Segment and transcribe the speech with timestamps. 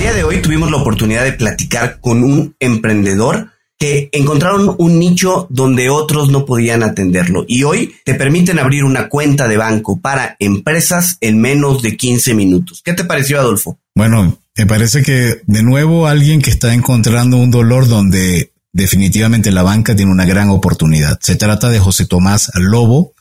[0.00, 5.46] día de hoy tuvimos la oportunidad de platicar con un emprendedor que encontraron un nicho
[5.50, 10.36] donde otros no podían atenderlo y hoy te permiten abrir una cuenta de banco para
[10.38, 12.80] empresas en menos de 15 minutos.
[12.82, 13.78] ¿Qué te pareció, Adolfo?
[13.94, 19.62] Bueno, me parece que de nuevo alguien que está encontrando un dolor donde definitivamente la
[19.62, 21.18] banca tiene una gran oportunidad.
[21.20, 23.12] Se trata de José Tomás Lobo,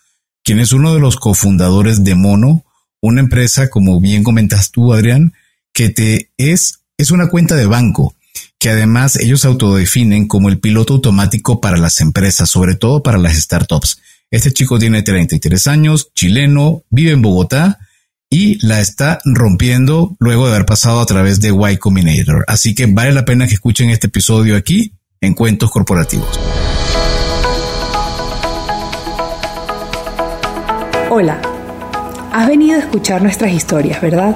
[0.45, 2.63] quien es uno de los cofundadores de Mono,
[3.01, 5.33] una empresa, como bien comentas tú, Adrián,
[5.73, 8.15] que te es, es una cuenta de banco
[8.59, 13.37] que además ellos autodefinen como el piloto automático para las empresas, sobre todo para las
[13.37, 14.01] startups.
[14.31, 17.79] Este chico tiene 33 años, chileno, vive en Bogotá
[18.29, 22.43] y la está rompiendo luego de haber pasado a través de Y Combinator.
[22.47, 26.39] Así que vale la pena que escuchen este episodio aquí en Cuentos Corporativos.
[31.09, 31.41] Hola,
[32.31, 34.35] has venido a escuchar nuestras historias, ¿verdad?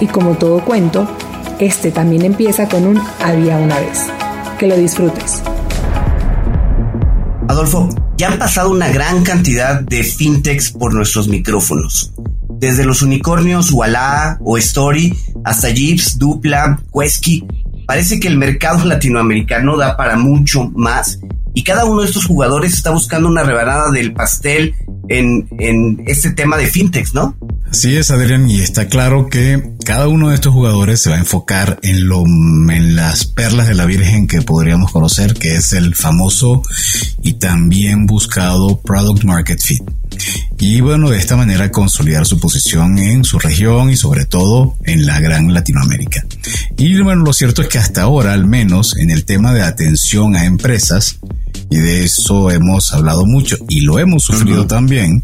[0.00, 1.08] Y como todo cuento,
[1.58, 4.06] este también empieza con un había una vez.
[4.58, 5.42] Que lo disfrutes.
[7.48, 12.12] Adolfo, ya han pasado una gran cantidad de fintechs por nuestros micrófonos.
[12.58, 17.46] Desde los unicornios Walla o Story hasta Jeeps, Dupla, Quesky.
[17.86, 21.18] Parece que el mercado latinoamericano da para mucho más
[21.56, 24.74] y cada uno de estos jugadores está buscando una rebanada del pastel
[25.08, 27.34] en, en este tema de fintechs, ¿no?
[27.70, 31.20] Así es, Adrián, y está claro que cada uno de estos jugadores se va a
[31.20, 35.94] enfocar en lo en las perlas de la Virgen que podríamos conocer, que es el
[35.94, 36.60] famoso
[37.22, 39.82] y también buscado Product Market Fit.
[40.58, 45.06] Y bueno, de esta manera consolidar su posición en su región y sobre todo en
[45.06, 46.24] la gran Latinoamérica.
[46.76, 50.36] Y bueno, lo cierto es que hasta ahora, al menos en el tema de atención
[50.36, 51.18] a empresas,
[51.70, 55.22] y de eso hemos hablado mucho y lo hemos sufrido también,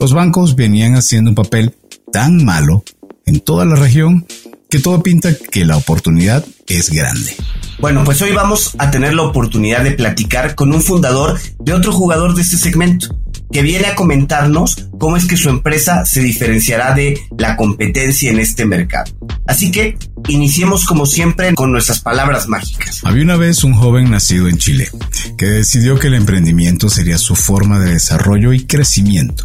[0.00, 1.74] los bancos venían haciendo un papel
[2.12, 2.84] tan malo
[3.26, 4.26] en toda la región
[4.70, 7.36] que todo pinta que la oportunidad es grande.
[7.78, 11.92] Bueno, pues hoy vamos a tener la oportunidad de platicar con un fundador de otro
[11.92, 13.14] jugador de este segmento,
[13.54, 18.40] que viene a comentarnos cómo es que su empresa se diferenciará de la competencia en
[18.40, 19.12] este mercado.
[19.46, 23.02] Así que iniciemos como siempre con nuestras palabras mágicas.
[23.04, 24.90] Había una vez un joven nacido en Chile
[25.38, 29.44] que decidió que el emprendimiento sería su forma de desarrollo y crecimiento.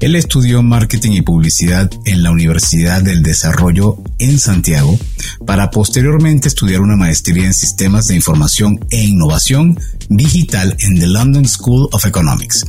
[0.00, 4.98] Él estudió marketing y publicidad en la Universidad del Desarrollo en Santiago
[5.46, 9.78] para posteriormente estudiar una maestría en sistemas de información e innovación
[10.08, 12.64] digital en the London School of Economics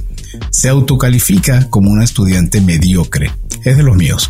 [0.52, 3.32] se autocalifica como un estudiante mediocre,
[3.64, 4.30] es de los míos,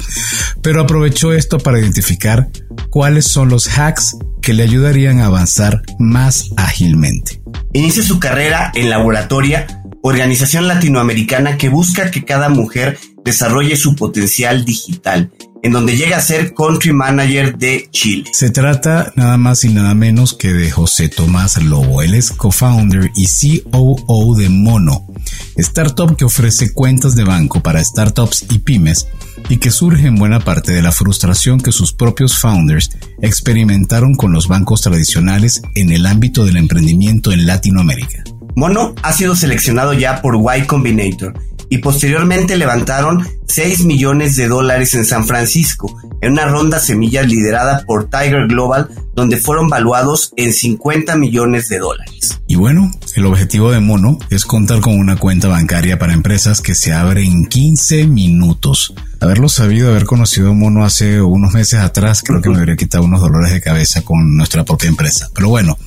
[0.61, 2.49] pero aprovechó esto para identificar
[2.89, 7.41] cuáles son los hacks que le ayudarían a avanzar más ágilmente.
[7.73, 14.63] Inicia su carrera en Laboratoria, organización latinoamericana que busca que cada mujer desarrolle su potencial
[14.63, 15.31] digital
[15.65, 18.29] en donde llega a ser Country Manager de Chile.
[18.33, 22.03] Se trata nada más y nada menos que de José Tomás Lobo.
[22.03, 23.25] Él es co-founder y
[23.71, 25.07] COO de Mono,
[25.55, 29.07] startup que ofrece cuentas de banco para startups y pymes
[29.49, 32.91] y que surge en buena parte de la frustración que sus propios founders
[33.23, 38.23] experimentaron con los bancos tradicionales en el ámbito del emprendimiento en Latinoamérica.
[38.55, 41.33] Mono ha sido seleccionado ya por Y Combinator
[41.69, 47.83] y posteriormente levantaron 6 millones de dólares en San Francisco, en una ronda semillas liderada
[47.85, 52.39] por Tiger Global, donde fueron valuados en 50 millones de dólares.
[52.47, 56.75] Y bueno, el objetivo de Mono es contar con una cuenta bancaria para empresas que
[56.75, 58.93] se abre en 15 minutos.
[59.19, 63.03] Haberlo sabido, haber conocido a Mono hace unos meses atrás, creo que me habría quitado
[63.03, 65.29] unos dolores de cabeza con nuestra propia empresa.
[65.33, 65.77] Pero bueno,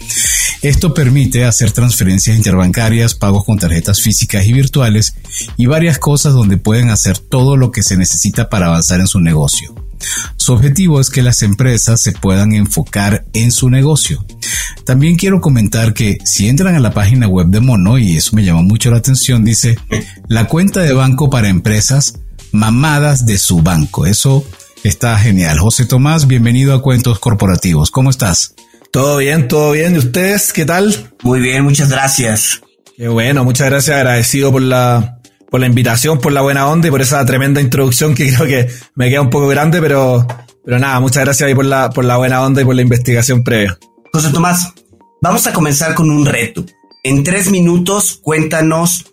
[0.62, 5.14] esto permite hacer transferencias interbancarias, pagos con tarjetas físicas y virtuales
[5.56, 9.20] y varias cosas donde pueden hacer todo lo que se necesita para avanzar en su
[9.20, 9.74] negocio.
[10.36, 14.24] Su objetivo es que las empresas se puedan enfocar en su negocio.
[14.84, 18.44] También quiero comentar que si entran a la página web de Mono, y eso me
[18.44, 19.76] llama mucho la atención, dice
[20.28, 22.14] la cuenta de banco para empresas
[22.52, 24.06] mamadas de su banco.
[24.06, 24.44] Eso
[24.84, 25.58] está genial.
[25.58, 27.90] José Tomás, bienvenido a Cuentos Corporativos.
[27.90, 28.54] ¿Cómo estás?
[28.90, 29.94] Todo bien, todo bien.
[29.94, 31.12] ¿Y ustedes qué tal?
[31.22, 32.62] Muy bien, muchas gracias.
[32.96, 33.96] Qué bueno, muchas gracias.
[33.96, 38.14] Agradecido por la, por la invitación, por la buena onda y por esa tremenda introducción
[38.14, 40.26] que creo que me queda un poco grande, pero,
[40.64, 43.44] pero nada, muchas gracias ahí por la, por la buena onda y por la investigación
[43.44, 43.78] previa.
[44.12, 44.72] José Tomás,
[45.20, 46.64] vamos a comenzar con un reto.
[47.04, 49.04] En tres minutos, cuéntanos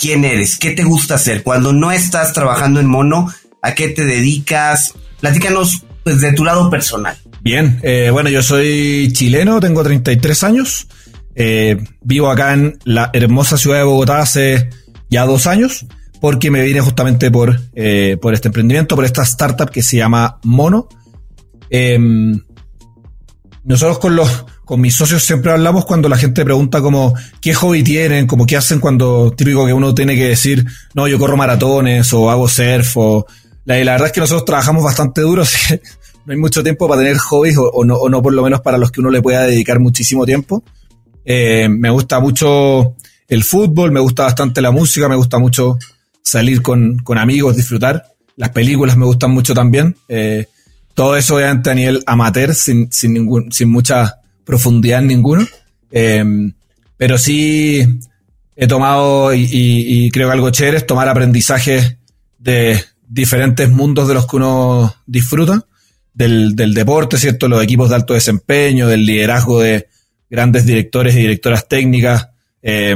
[0.00, 1.42] quién eres, qué te gusta hacer.
[1.42, 3.28] Cuando no estás trabajando en mono,
[3.60, 4.94] ¿a qué te dedicas?
[5.20, 7.16] Platícanos pues, de tu lado personal.
[7.42, 10.86] Bien, eh, bueno, yo soy chileno, tengo 33 años.
[11.34, 14.70] Eh, vivo acá en la hermosa ciudad de Bogotá hace
[15.10, 15.86] ya dos años,
[16.20, 20.38] porque me vine justamente por, eh, por este emprendimiento, por esta startup que se llama
[20.44, 20.88] Mono.
[21.68, 22.40] Em,
[23.64, 27.82] nosotros con los con mis socios siempre hablamos cuando la gente pregunta como qué hobby
[27.82, 30.64] tienen, como qué hacen cuando típico que uno tiene que decir,
[30.94, 33.26] no, yo corro maratones o hago surf o
[33.64, 35.82] la, verdad es que nosotros trabajamos bastante duro, así que
[36.24, 39.00] no hay mucho tiempo para tener hobbies o, no, por lo menos para los que
[39.00, 40.62] uno le pueda dedicar muchísimo tiempo.
[41.24, 42.94] Eh, me gusta mucho
[43.26, 45.78] el fútbol, me gusta bastante la música, me gusta mucho
[46.22, 48.04] salir con, amigos, disfrutar.
[48.36, 49.96] Las películas me gustan mucho también.
[50.08, 50.46] Eh,
[50.94, 54.19] todo eso obviamente a nivel amateur, sin, sin, ningún, sin mucha
[54.50, 55.46] profundidad en ninguno.
[55.92, 56.24] Eh,
[56.96, 58.00] pero sí
[58.56, 61.98] he tomado y, y, creo que algo chévere es tomar aprendizaje
[62.38, 65.64] de diferentes mundos de los que uno disfruta,
[66.12, 67.48] del, del deporte, ¿cierto?
[67.48, 69.88] Los equipos de alto desempeño, del liderazgo de
[70.28, 72.28] grandes directores y directoras técnicas,
[72.62, 72.94] eh,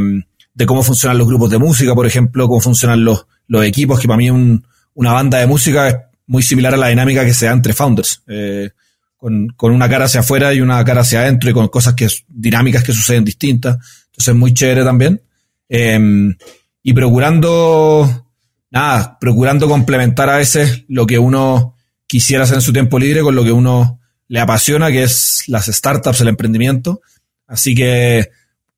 [0.54, 4.08] de cómo funcionan los grupos de música, por ejemplo, cómo funcionan los, los equipos, que
[4.08, 5.96] para mí un, una banda de música es
[6.26, 8.70] muy similar a la dinámica que se da entre founders, eh,
[9.24, 12.08] con, con, una cara hacia afuera y una cara hacia adentro y con cosas que
[12.28, 13.78] dinámicas que suceden distintas.
[14.08, 15.22] Entonces, muy chévere también.
[15.66, 15.98] Eh,
[16.82, 18.28] y procurando,
[18.70, 21.74] nada, procurando complementar a veces lo que uno
[22.06, 23.98] quisiera hacer en su tiempo libre con lo que uno
[24.28, 27.00] le apasiona, que es las startups, el emprendimiento.
[27.46, 28.28] Así que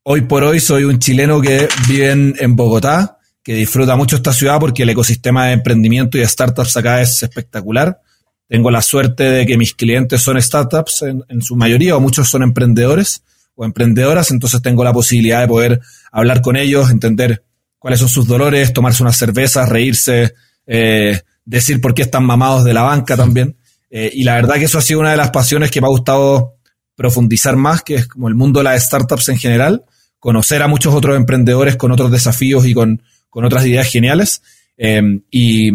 [0.04, 4.32] hoy por hoy soy un chileno que vive en, en Bogotá, que disfruta mucho esta
[4.32, 8.00] ciudad porque el ecosistema de emprendimiento y de startups acá es espectacular.
[8.48, 12.28] Tengo la suerte de que mis clientes son startups en, en, su mayoría o muchos
[12.28, 13.22] son emprendedores
[13.54, 15.80] o emprendedoras, entonces tengo la posibilidad de poder
[16.12, 17.42] hablar con ellos, entender
[17.78, 20.34] cuáles son sus dolores, tomarse unas cervezas, reírse,
[20.66, 23.56] eh, decir por qué están mamados de la banca también.
[23.90, 25.90] Eh, y la verdad que eso ha sido una de las pasiones que me ha
[25.90, 26.56] gustado
[26.96, 29.84] profundizar más, que es como el mundo de las startups en general,
[30.18, 34.42] conocer a muchos otros emprendedores con otros desafíos y con, con otras ideas geniales.
[34.76, 35.70] Eh, y,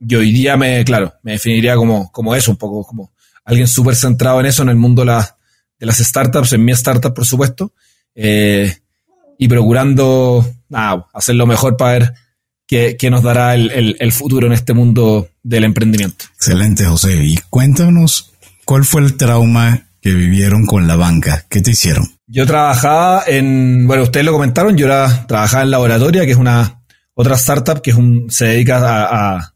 [0.00, 3.12] y, hoy día me, claro, me definiría como, como eso, un poco como
[3.44, 5.36] alguien súper centrado en eso, en el mundo de, la,
[5.78, 7.72] de, las startups, en mi startup, por supuesto,
[8.14, 8.76] eh,
[9.38, 12.14] y procurando nada, hacer lo mejor para ver
[12.66, 16.24] qué, qué nos dará el, el, el futuro en este mundo del emprendimiento.
[16.34, 17.14] Excelente, José.
[17.22, 18.32] Y cuéntanos,
[18.64, 21.46] ¿cuál fue el trauma que vivieron con la banca?
[21.48, 22.08] ¿Qué te hicieron?
[22.26, 26.82] Yo trabajaba en, bueno, ustedes lo comentaron, yo era, trabajaba en Laboratoria, que es una
[27.14, 29.55] otra startup que es un, se dedica a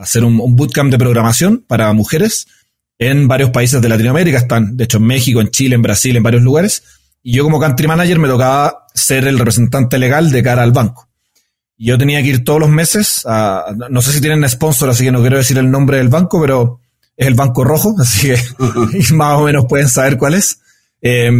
[0.00, 2.46] hacer un, un, bootcamp de programación para mujeres
[2.98, 4.38] en varios países de Latinoamérica.
[4.38, 6.82] Están, de hecho, en México, en Chile, en Brasil, en varios lugares.
[7.22, 11.08] Y yo como country manager me tocaba ser el representante legal de cara al banco.
[11.76, 15.04] Y yo tenía que ir todos los meses a, no sé si tienen sponsor, así
[15.04, 16.80] que no quiero decir el nombre del banco, pero
[17.16, 18.38] es el Banco Rojo, así que
[19.14, 20.60] más o menos pueden saber cuál es.
[21.00, 21.30] Eh,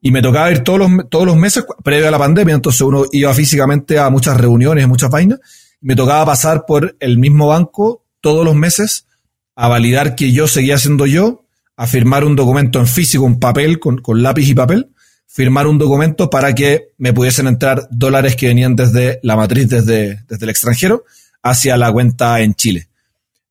[0.00, 3.04] y me tocaba ir todos los, todos los meses previo a la pandemia, entonces uno
[3.12, 5.40] iba físicamente a muchas reuniones, muchas vainas,
[5.80, 9.06] me tocaba pasar por el mismo banco todos los meses
[9.54, 11.44] a validar que yo seguía siendo yo,
[11.76, 14.90] a firmar un documento en físico, un papel, con, lápiz y papel,
[15.26, 20.24] firmar un documento para que me pudiesen entrar dólares que venían desde la matriz, desde,
[20.28, 21.04] desde el extranjero,
[21.42, 22.88] hacia la cuenta en Chile.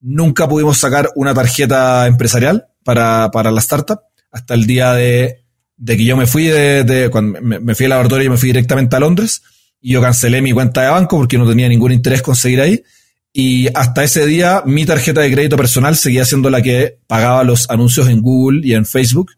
[0.02, 4.00] Nunca pudimos sacar una tarjeta empresarial para, para la startup
[4.32, 5.44] hasta el día de,
[5.78, 8.50] de que yo me fui de, cuando me, me, fui al laboratorio y me fui
[8.50, 9.42] directamente a Londres
[9.82, 12.84] y yo cancelé mi cuenta de banco porque no tenía ningún interés conseguir ahí.
[13.34, 17.70] Y hasta ese día mi tarjeta de crédito personal seguía siendo la que pagaba los
[17.70, 19.32] anuncios en Google y en Facebook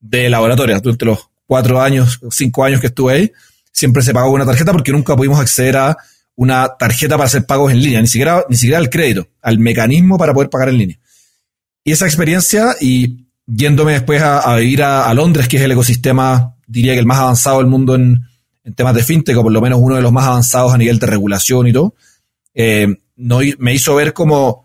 [0.00, 3.32] de laboratorio durante los cuatro años, cinco años que estuve ahí,
[3.70, 5.96] siempre se pagó una tarjeta porque nunca pudimos acceder a
[6.36, 10.18] una tarjeta para hacer pagos en línea, ni siquiera, ni siquiera al crédito, al mecanismo
[10.18, 10.98] para poder pagar en línea.
[11.84, 15.70] Y esa experiencia, y yéndome después a, a vivir a, a, Londres, que es el
[15.70, 18.24] ecosistema, diría que el más avanzado del mundo en,
[18.64, 20.98] en, temas de fintech, o por lo menos uno de los más avanzados a nivel
[20.98, 21.94] de regulación y todo,
[22.54, 24.64] eh, no, me hizo ver como,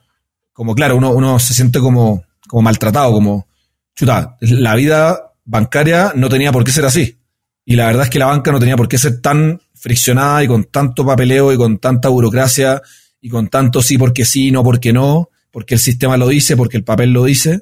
[0.53, 3.47] como claro, uno, uno se siente como, como maltratado, como,
[3.95, 7.17] chuta, la vida bancaria no tenía por qué ser así.
[7.65, 10.47] Y la verdad es que la banca no tenía por qué ser tan friccionada y
[10.47, 12.81] con tanto papeleo y con tanta burocracia
[13.21, 16.77] y con tanto sí porque sí, no porque no, porque el sistema lo dice, porque
[16.77, 17.61] el papel lo dice.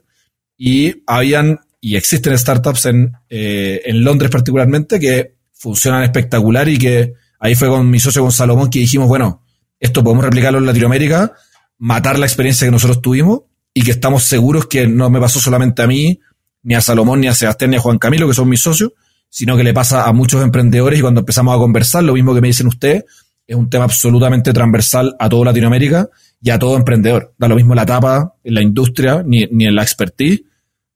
[0.57, 7.13] Y habían y existen startups en, eh, en Londres particularmente que funcionan espectacular y que
[7.39, 9.43] ahí fue con mi socio con Salomón que dijimos, bueno,
[9.79, 11.33] esto podemos replicarlo en Latinoamérica,
[11.77, 13.41] matar la experiencia que nosotros tuvimos
[13.73, 16.19] y que estamos seguros que no me pasó solamente a mí,
[16.63, 18.93] ni a Salomón, ni a Sebastián, ni a Juan Camilo, que son mis socios,
[19.29, 22.41] sino que le pasa a muchos emprendedores y cuando empezamos a conversar, lo mismo que
[22.41, 23.05] me dicen ustedes,
[23.45, 26.09] es un tema absolutamente transversal a toda Latinoamérica
[26.41, 27.33] y a todo emprendedor.
[27.37, 30.43] Da lo mismo la etapa, en la industria, ni, ni en la expertise.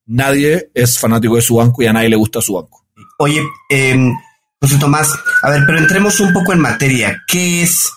[0.07, 2.85] Nadie es fanático de su banco y a nadie le gusta su banco.
[3.19, 4.11] Oye, eh,
[4.61, 5.09] José Tomás,
[5.41, 7.23] a ver, pero entremos un poco en materia.
[7.27, 7.89] ¿Qué es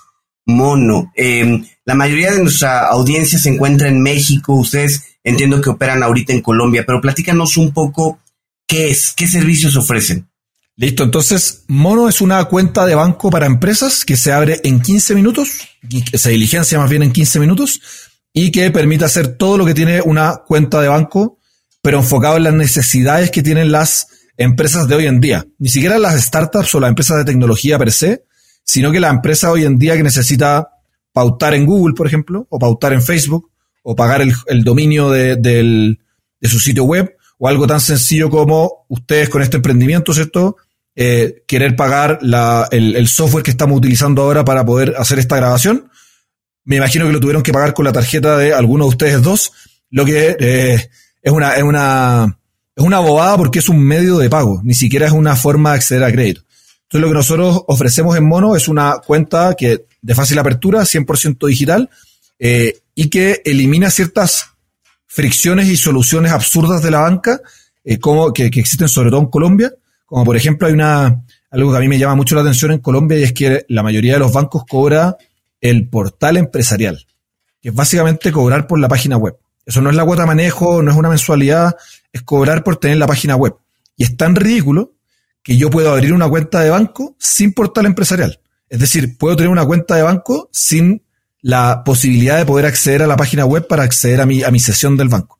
[0.47, 1.13] Mono?
[1.15, 4.55] Eh, la mayoría de nuestra audiencia se encuentra en México.
[4.55, 8.19] Ustedes entiendo que operan ahorita en Colombia, pero platícanos un poco
[8.67, 10.27] qué es, qué servicios ofrecen.
[10.77, 15.15] Listo, entonces Mono es una cuenta de banco para empresas que se abre en 15
[15.15, 15.61] minutos,
[16.15, 17.81] se diligencia más bien en 15 minutos
[18.33, 21.39] y que permite hacer todo lo que tiene una cuenta de banco,
[21.81, 25.47] pero enfocado en las necesidades que tienen las empresas de hoy en día.
[25.59, 28.25] Ni siquiera las startups o las empresas de tecnología per se,
[28.65, 30.69] sino que la empresa hoy en día que necesita
[31.13, 33.51] pautar en Google, por ejemplo, o pautar en Facebook,
[33.83, 35.97] o pagar el, dominio de
[36.43, 40.57] su sitio web, o algo tan sencillo como ustedes con este emprendimiento, ¿cierto?
[40.97, 45.37] Eh, querer pagar la, el, el, software que estamos utilizando ahora para poder hacer esta
[45.37, 45.91] grabación.
[46.65, 49.53] Me imagino que lo tuvieron que pagar con la tarjeta de alguno de ustedes dos,
[49.91, 50.89] lo que eh,
[51.21, 52.39] es una, es una,
[52.77, 55.77] es una bobada porque es un medio de pago, ni siquiera es una forma de
[55.77, 56.43] acceder a crédito.
[56.83, 61.47] Entonces lo que nosotros ofrecemos en Mono es una cuenta que de fácil apertura, 100%
[61.47, 61.89] digital,
[62.39, 64.51] eh, y que elimina ciertas
[65.07, 67.41] fricciones y soluciones absurdas de la banca,
[67.85, 69.73] eh, como que, que, existen sobre todo en Colombia,
[70.05, 72.81] como por ejemplo hay una, algo que a mí me llama mucho la atención en
[72.81, 75.17] Colombia y es que la mayoría de los bancos cobra
[75.61, 77.07] el portal empresarial,
[77.63, 79.37] que es básicamente cobrar por la página web.
[79.65, 81.77] Eso no es la cuota manejo, no es una mensualidad,
[82.15, 83.57] es cobrar por tener la página web.
[83.97, 84.95] Y es tan ridículo
[85.43, 88.41] que yo puedo abrir una cuenta de banco sin portal empresarial.
[88.71, 91.03] Es decir, puedo tener una cuenta de banco sin
[91.43, 94.61] la posibilidad de poder acceder a la página web para acceder a mi, a mi
[94.61, 95.39] sesión del banco.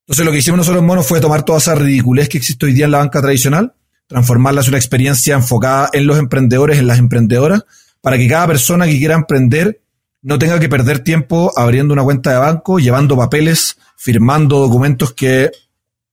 [0.00, 2.74] Entonces lo que hicimos nosotros en Mono fue tomar toda esa ridiculez que existe hoy
[2.74, 3.74] día en la banca tradicional,
[4.08, 7.64] transformarla en una experiencia enfocada en los emprendedores, en las emprendedoras,
[8.00, 9.80] para que cada persona que quiera emprender
[10.20, 15.50] no tenga que perder tiempo abriendo una cuenta de banco, llevando papeles, firmando documentos que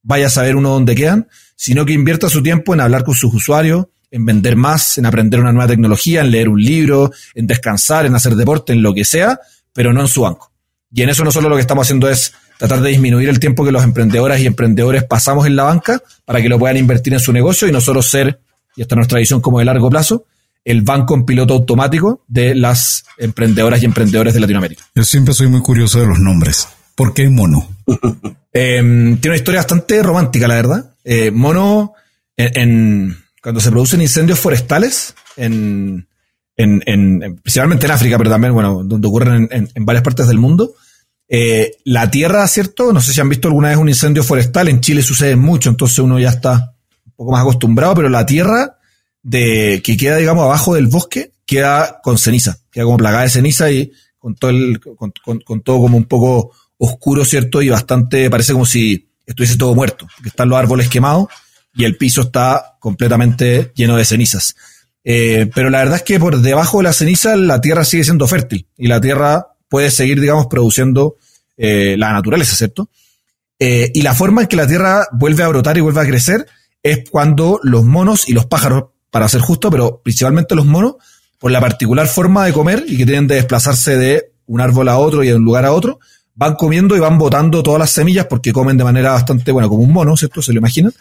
[0.03, 3.33] vaya a saber uno dónde quedan, sino que invierta su tiempo en hablar con sus
[3.33, 8.05] usuarios, en vender más, en aprender una nueva tecnología, en leer un libro, en descansar,
[8.05, 9.39] en hacer deporte, en lo que sea,
[9.73, 10.51] pero no en su banco.
[10.91, 13.63] Y en eso no solo lo que estamos haciendo es tratar de disminuir el tiempo
[13.63, 17.19] que los emprendedoras y emprendedores pasamos en la banca para que lo puedan invertir en
[17.19, 18.41] su negocio y nosotros ser,
[18.75, 20.25] y esta es nuestra visión como de largo plazo,
[20.65, 24.83] el banco en piloto automático de las emprendedoras y emprendedores de Latinoamérica.
[24.95, 26.67] Yo siempre soy muy curioso de los nombres.
[26.95, 27.67] ¿Por qué Mono?
[28.51, 30.95] eh, tiene una historia bastante romántica, la verdad.
[31.03, 31.93] Eh, mono,
[32.35, 36.07] en, en, cuando se producen incendios forestales, en,
[36.55, 40.73] en, principalmente en África, pero también, bueno, donde ocurren en, varias partes del mundo,
[41.27, 42.91] eh, la tierra, ¿cierto?
[42.91, 45.99] No sé si han visto alguna vez un incendio forestal, en Chile sucede mucho, entonces
[45.99, 46.75] uno ya está
[47.05, 48.77] un poco más acostumbrado, pero la tierra
[49.21, 53.71] de que queda, digamos, abajo del bosque, queda con ceniza, queda como plagada de ceniza
[53.71, 57.61] y con todo el, con, con, con todo como un poco oscuro, ¿cierto?
[57.61, 61.27] Y bastante, parece como si estuviese todo muerto, porque están los árboles quemados
[61.75, 64.55] y el piso está completamente lleno de cenizas.
[65.03, 68.27] Eh, pero la verdad es que por debajo de la ceniza la tierra sigue siendo
[68.27, 71.17] fértil y la tierra puede seguir, digamos, produciendo
[71.57, 72.89] eh, la naturaleza, ¿cierto?
[73.59, 76.47] Eh, y la forma en que la tierra vuelve a brotar y vuelve a crecer
[76.81, 80.95] es cuando los monos y los pájaros, para ser justo, pero principalmente los monos,
[81.37, 84.97] por la particular forma de comer y que tienen de desplazarse de un árbol a
[84.97, 85.99] otro y de un lugar a otro,
[86.39, 89.83] van comiendo y van botando todas las semillas porque comen de manera bastante, bueno, como
[89.83, 90.41] un mono, ¿cierto?
[90.41, 90.93] Se lo imaginan.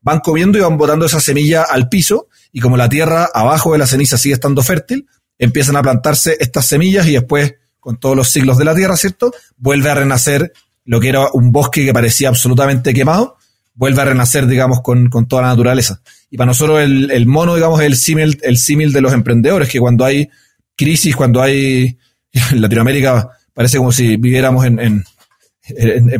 [0.00, 3.78] Van comiendo y van botando esa semilla al piso y como la tierra abajo de
[3.78, 5.06] la ceniza sigue estando fértil,
[5.38, 9.34] empiezan a plantarse estas semillas y después, con todos los siglos de la tierra, ¿cierto?
[9.58, 10.54] Vuelve a renacer
[10.86, 13.36] lo que era un bosque que parecía absolutamente quemado,
[13.74, 16.00] vuelve a renacer, digamos, con, toda la naturaleza.
[16.30, 19.68] Y para nosotros el, el mono, digamos, es el símil, el símil de los emprendedores,
[19.68, 20.30] que cuando hay
[20.74, 21.98] crisis, cuando hay
[22.32, 25.04] en Latinoamérica parece como si viviéramos en,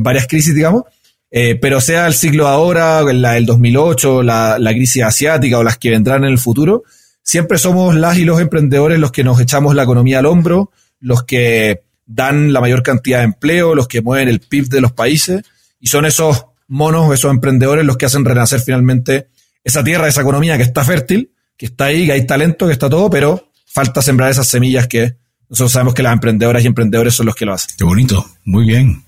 [0.01, 0.85] varias crisis, digamos,
[1.31, 5.77] eh, pero sea el ciclo ahora, la del 2008, la, la crisis asiática o las
[5.77, 6.83] que vendrán en el futuro,
[7.23, 11.25] siempre somos las y los emprendedores los que nos echamos la economía al hombro, los
[11.25, 15.43] que dan la mayor cantidad de empleo, los que mueven el PIB de los países,
[15.79, 19.29] y son esos monos, esos emprendedores los que hacen renacer finalmente
[19.63, 22.89] esa tierra, esa economía que está fértil, que está ahí, que hay talento, que está
[22.89, 25.17] todo, pero falta sembrar esas semillas que
[25.49, 27.75] nosotros sabemos que las emprendedoras y emprendedores son los que lo hacen.
[27.77, 29.05] Qué bonito, muy bien.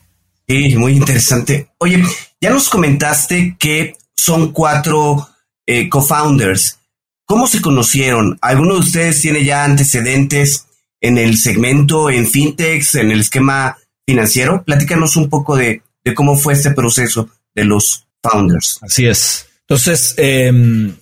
[0.46, 1.68] Sí, muy interesante.
[1.78, 2.02] Oye,
[2.40, 5.28] ya nos comentaste que son cuatro
[5.66, 6.78] eh, co-founders.
[7.26, 8.38] ¿Cómo se conocieron?
[8.40, 10.66] ¿Alguno de ustedes tiene ya antecedentes
[11.00, 13.76] en el segmento, en fintechs, en el esquema
[14.06, 14.64] financiero?
[14.64, 18.78] Platícanos un poco de, de cómo fue este proceso de los Founders.
[18.82, 19.46] Así es.
[19.68, 20.96] Entonces, em,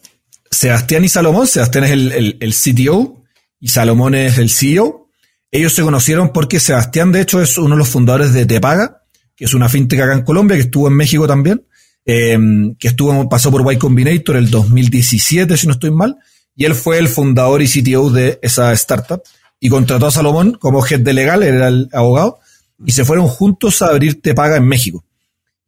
[0.51, 3.23] Sebastián y Salomón, Sebastián es el, el, CTO
[3.61, 5.06] y Salomón es el CEO.
[5.51, 9.03] Ellos se conocieron porque Sebastián, de hecho, es uno de los fundadores de Tepaga,
[9.37, 11.67] que es una fintech acá en Colombia, que estuvo en México también,
[12.05, 16.17] em, que estuvo, pasó por Y Combinator el 2017, si no estoy mal,
[16.57, 19.23] y él fue el fundador y CTO de esa startup
[19.61, 22.39] y contrató a Salomón como head de legal, era el abogado,
[22.85, 25.05] y se fueron juntos a abrir Tepaga en México.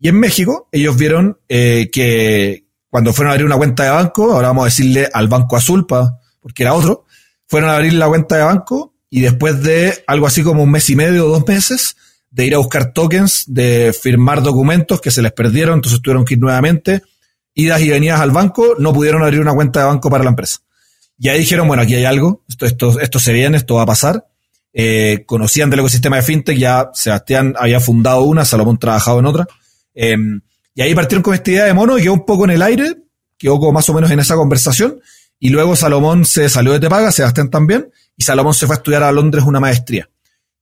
[0.01, 4.33] Y en México ellos vieron eh, que cuando fueron a abrir una cuenta de banco,
[4.33, 7.05] ahora vamos a decirle al Banco Azul, porque era otro,
[7.47, 10.89] fueron a abrir la cuenta de banco y después de algo así como un mes
[10.91, 11.97] y medio o dos meses
[12.31, 16.35] de ir a buscar tokens, de firmar documentos que se les perdieron, entonces tuvieron que
[16.35, 17.03] ir nuevamente,
[17.55, 20.59] idas y venidas al banco, no pudieron abrir una cuenta de banco para la empresa.
[21.19, 23.87] Y ahí dijeron, bueno, aquí hay algo, esto, esto, esto se viene, esto va a
[23.87, 24.27] pasar.
[24.73, 29.49] Eh, conocían del ecosistema de fintech, ya Sebastián había fundado una, Salomón trabajado en otra.
[29.95, 30.41] Em,
[30.75, 32.95] y ahí partieron con esta idea de mono y quedó un poco en el aire,
[33.37, 35.01] quedó como más o menos en esa conversación.
[35.41, 39.05] Y luego Salomón se salió de Tepaga, Sebastián también, y Salomón se fue a estudiar
[39.05, 40.11] a Londres una maestría.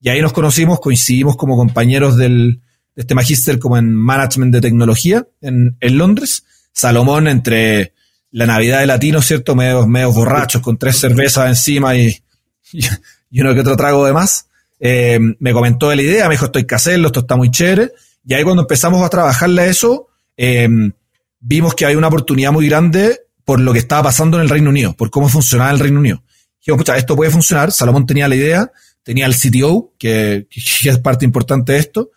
[0.01, 2.61] Y ahí nos conocimos, coincidimos como compañeros del,
[2.95, 6.45] de este magíster como en management de tecnología en, en Londres.
[6.71, 7.95] Salomón entre
[8.31, 9.57] la Navidad de latino, ¿cierto?
[9.57, 12.23] Medios, medios borrachos, con tres cervezas encima y,
[13.31, 14.49] y, uno que otro trago de más.
[14.79, 17.93] Eh, me comentó de la idea, me dijo, estoy casero, esto está muy chévere.
[18.27, 20.69] Y ahí cuando empezamos a trabajarle a eso, eh,
[21.41, 24.69] vimos que hay una oportunidad muy grande por lo que estaba pasando en el Reino
[24.69, 26.23] Unido, por cómo funcionaba el Reino Unido.
[26.67, 27.71] Dijimos, esto puede funcionar.
[27.71, 32.11] Salomón tenía la idea, tenía el CTO, que, es parte importante de esto.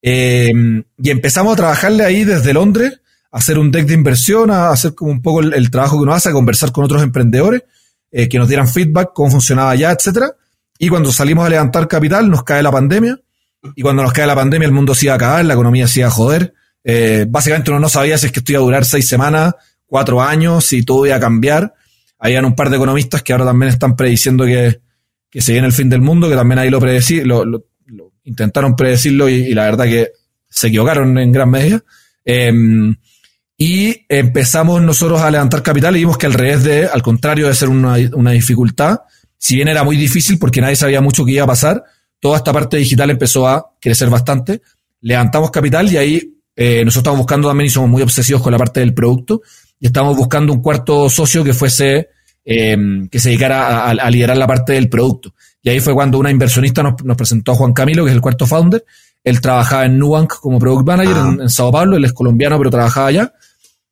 [0.00, 0.52] Eh,
[0.98, 3.00] y empezamos a trabajarle ahí desde Londres
[3.30, 6.30] hacer un deck de inversión, a hacer como un poco el, trabajo que uno hace,
[6.30, 7.62] a conversar con otros emprendedores,
[8.10, 10.32] eh, que nos dieran feedback, cómo funcionaba ya, etcétera.
[10.78, 13.20] Y cuando salimos a levantar capital, nos cae la pandemia.
[13.74, 16.00] Y cuando nos cae la pandemia, el mundo se iba a acabar, la economía se
[16.00, 16.54] iba a joder.
[16.84, 19.54] Eh, básicamente uno no sabía si es que esto iba a durar seis semanas,
[19.86, 21.74] cuatro años, si todo iba a cambiar.
[22.18, 24.80] Habían un par de economistas que ahora también están prediciendo que,
[25.30, 27.44] que se viene el fin del mundo, que también ahí lo, predecí, lo,
[28.24, 30.12] intentaron predecirlo y, la verdad que
[30.48, 31.82] se equivocaron en gran medida.
[32.24, 32.52] Eh,
[33.60, 37.54] y empezamos nosotros a levantar capital y vimos que al revés de, al contrario de
[37.54, 39.00] ser una, una dificultad,
[39.36, 41.82] si bien era muy difícil porque nadie sabía mucho qué iba a pasar,
[42.20, 44.62] toda esta parte digital empezó a crecer bastante.
[45.00, 48.58] Levantamos capital y ahí eh, nosotros estamos buscando también y somos muy obsesivos con la
[48.58, 49.42] parte del producto
[49.80, 52.08] y estamos buscando un cuarto socio que fuese,
[52.44, 52.76] eh,
[53.10, 55.34] que se dedicara a, a, liderar la parte del producto.
[55.62, 58.22] Y ahí fue cuando una inversionista nos, nos, presentó a Juan Camilo, que es el
[58.22, 58.84] cuarto founder.
[59.24, 61.30] Él trabajaba en Nubank como product manager ah.
[61.34, 63.32] en, en Sao Paulo, él es colombiano pero trabajaba allá.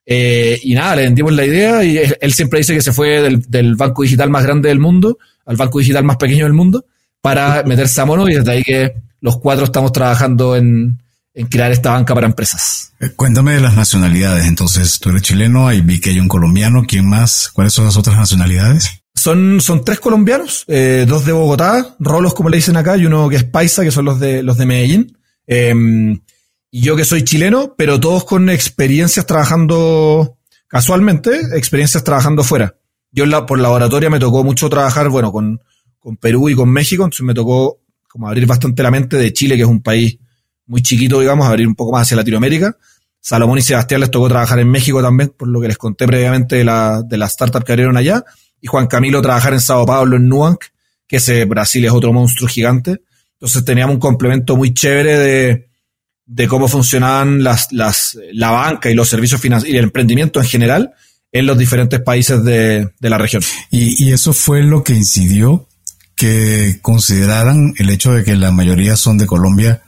[0.08, 3.42] Eh, y nada, le vendimos la idea y él siempre dice que se fue del,
[3.42, 6.84] del, banco digital más grande del mundo al banco digital más pequeño del mundo
[7.20, 11.00] para meterse a mono y desde ahí que los cuatro estamos trabajando en,
[11.36, 12.94] en crear esta banca para empresas.
[12.98, 14.46] Eh, cuéntame de las nacionalidades.
[14.46, 16.84] Entonces, tú eres chileno, ahí vi que hay un colombiano.
[16.88, 17.50] ¿Quién más?
[17.52, 19.02] ¿Cuáles son las otras nacionalidades?
[19.14, 23.28] Son, son tres colombianos, eh, dos de Bogotá, rolos como le dicen acá, y uno
[23.28, 25.18] que es paisa, que son los de, los de Medellín.
[25.46, 25.74] Eh,
[26.70, 32.76] y yo que soy chileno, pero todos con experiencias trabajando casualmente, experiencias trabajando fuera.
[33.10, 35.60] Yo la, por laboratoria me tocó mucho trabajar, bueno, con,
[35.98, 39.56] con Perú y con México, entonces me tocó como abrir bastante la mente de Chile,
[39.56, 40.18] que es un país
[40.66, 42.76] muy chiquito, digamos, abrir un poco más hacia Latinoamérica.
[43.20, 46.56] Salomón y Sebastián les tocó trabajar en México también, por lo que les conté previamente
[46.56, 48.24] de la, de la startup que abrieron allá.
[48.60, 50.64] Y Juan Camilo trabajar en Sao Paulo, en Nuanc,
[51.06, 53.02] que ese Brasil es otro monstruo gigante.
[53.32, 55.68] Entonces teníamos un complemento muy chévere de,
[56.24, 60.46] de cómo funcionaban las, las, la banca y los servicios financieros y el emprendimiento en
[60.46, 60.94] general
[61.32, 63.42] en los diferentes países de, de la región.
[63.70, 65.68] Y, y, eso fue lo que incidió
[66.14, 69.82] que consideraran el hecho de que la mayoría son de Colombia,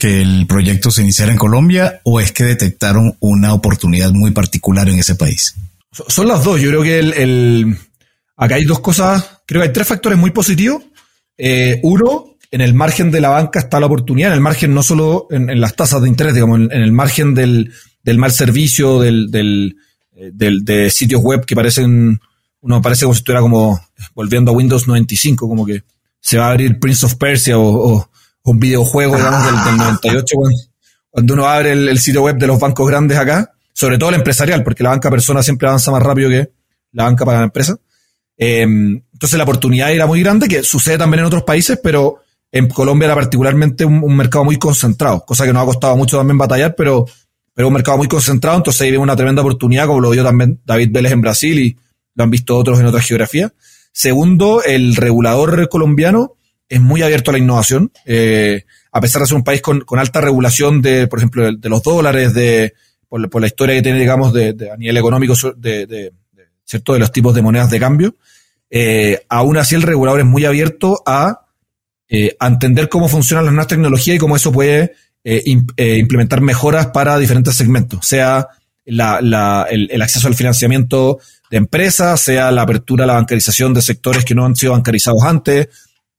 [0.00, 4.88] que el proyecto se iniciara en Colombia o es que detectaron una oportunidad muy particular
[4.88, 5.54] en ese país.
[5.92, 6.58] Son las dos.
[6.58, 7.76] Yo creo que el,
[8.34, 10.82] acá hay dos cosas, creo que hay tres factores muy positivos.
[11.36, 14.82] Eh, uno, en el margen de la banca está la oportunidad, en el margen no
[14.82, 17.70] solo en, las tasas de interés, digamos, en, el margen del,
[18.16, 19.76] mal servicio, del, del,
[20.16, 22.20] eh, del, de sitios web que parecen,
[22.62, 23.78] uno parece como si estuviera como
[24.14, 25.82] volviendo a Windows 95, como que
[26.20, 28.09] se va a abrir Prince of Persia o, o
[28.44, 30.58] un videojuego, digamos, del, del 98, cuando,
[31.10, 34.62] cuando uno abre el, sitio web de los bancos grandes acá, sobre todo el empresarial,
[34.62, 36.50] porque la banca persona siempre avanza más rápido que
[36.92, 37.76] la banca para la empresa.
[38.36, 42.20] Eh, entonces la oportunidad era muy grande, que sucede también en otros países, pero
[42.52, 46.38] en Colombia era particularmente un, mercado muy concentrado, cosa que nos ha costado mucho también
[46.38, 47.06] batallar, pero,
[47.54, 50.60] pero un mercado muy concentrado, entonces ahí vemos una tremenda oportunidad, como lo vio también
[50.64, 51.76] David Vélez en Brasil y
[52.14, 53.52] lo han visto otros en otras geografías.
[53.92, 56.36] Segundo, el regulador colombiano
[56.70, 59.98] es muy abierto a la innovación, eh, a pesar de ser un país con, con
[59.98, 62.72] alta regulación de, por ejemplo, de, de, los dólares, de
[63.10, 66.12] por, la historia que tiene, digamos, de, a nivel económico, de,
[66.64, 66.92] ¿cierto?
[66.92, 68.14] de los tipos de monedas de cambio,
[68.70, 71.46] eh, aún así el regulador es muy abierto a,
[72.08, 77.18] eh, entender cómo funcionan las nuevas tecnologías y cómo eso puede eh, implementar mejoras para
[77.18, 78.48] diferentes segmentos, sea
[78.86, 81.18] la, el, acceso al financiamiento
[81.50, 85.22] de empresas, sea la apertura a la bancarización de sectores que no han sido bancarizados
[85.24, 85.68] antes,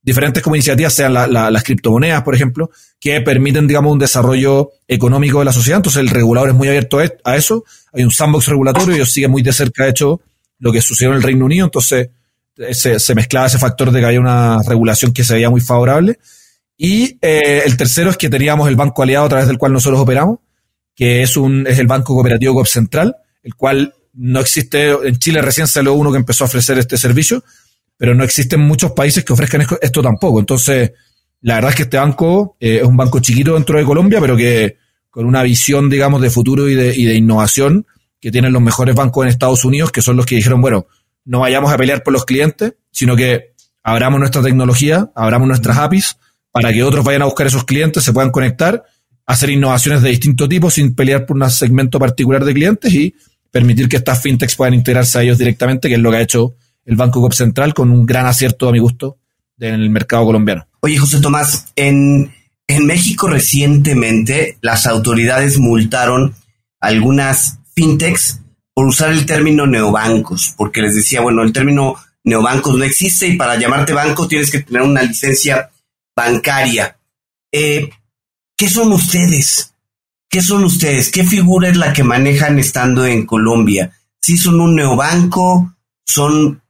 [0.02, 5.44] diferentes como iniciativas, sean las criptomonedas, por ejemplo, que permiten, digamos, un desarrollo económico de
[5.44, 5.78] la sociedad.
[5.78, 7.64] Entonces, el regulador es muy abierto a eso.
[7.92, 10.20] Hay un sandbox regulatorio, y ellos siguen muy de cerca, de hecho,
[10.58, 11.66] lo que sucedió en el Reino Unido.
[11.66, 12.10] Entonces,
[12.72, 16.18] se, se mezclaba ese factor de que había una regulación que se veía muy favorable.
[16.76, 20.00] Y eh, el tercero es que teníamos el banco aliado a través del cual nosotros
[20.00, 20.40] operamos,
[20.94, 25.40] que es, un, es el Banco Cooperativo Coop Central, el cual no existe, en Chile
[25.40, 27.44] recién salió uno que empezó a ofrecer este servicio,
[28.02, 30.40] pero no existen muchos países que ofrezcan esto tampoco.
[30.40, 30.90] Entonces,
[31.40, 34.36] la verdad es que este banco eh, es un banco chiquito dentro de Colombia, pero
[34.36, 34.76] que
[35.08, 37.86] con una visión, digamos, de futuro y de, y de innovación
[38.20, 40.88] que tienen los mejores bancos en Estados Unidos, que son los que dijeron, bueno,
[41.24, 43.52] no vayamos a pelear por los clientes, sino que
[43.84, 46.16] abramos nuestra tecnología, abramos nuestras APIs
[46.50, 48.82] para que otros vayan a buscar esos clientes, se puedan conectar,
[49.26, 53.14] hacer innovaciones de distinto tipo sin pelear por un segmento particular de clientes y
[53.52, 56.56] permitir que estas fintechs puedan integrarse a ellos directamente, que es lo que ha hecho
[56.84, 59.18] el Banco Central con un gran acierto, a mi gusto,
[59.58, 60.66] en el mercado colombiano.
[60.80, 62.34] Oye, José Tomás, en,
[62.66, 66.34] en México recientemente las autoridades multaron
[66.80, 68.40] algunas fintechs
[68.74, 73.36] por usar el término neobancos, porque les decía, bueno, el término neobancos no existe y
[73.36, 75.70] para llamarte banco tienes que tener una licencia
[76.16, 76.96] bancaria.
[77.52, 77.90] Eh,
[78.56, 79.74] ¿Qué son ustedes?
[80.28, 81.10] ¿Qué son ustedes?
[81.10, 83.92] ¿Qué figura es la que manejan estando en Colombia?
[84.20, 85.74] ¿Sí son un neobanco?
[86.06, 86.62] ¿Son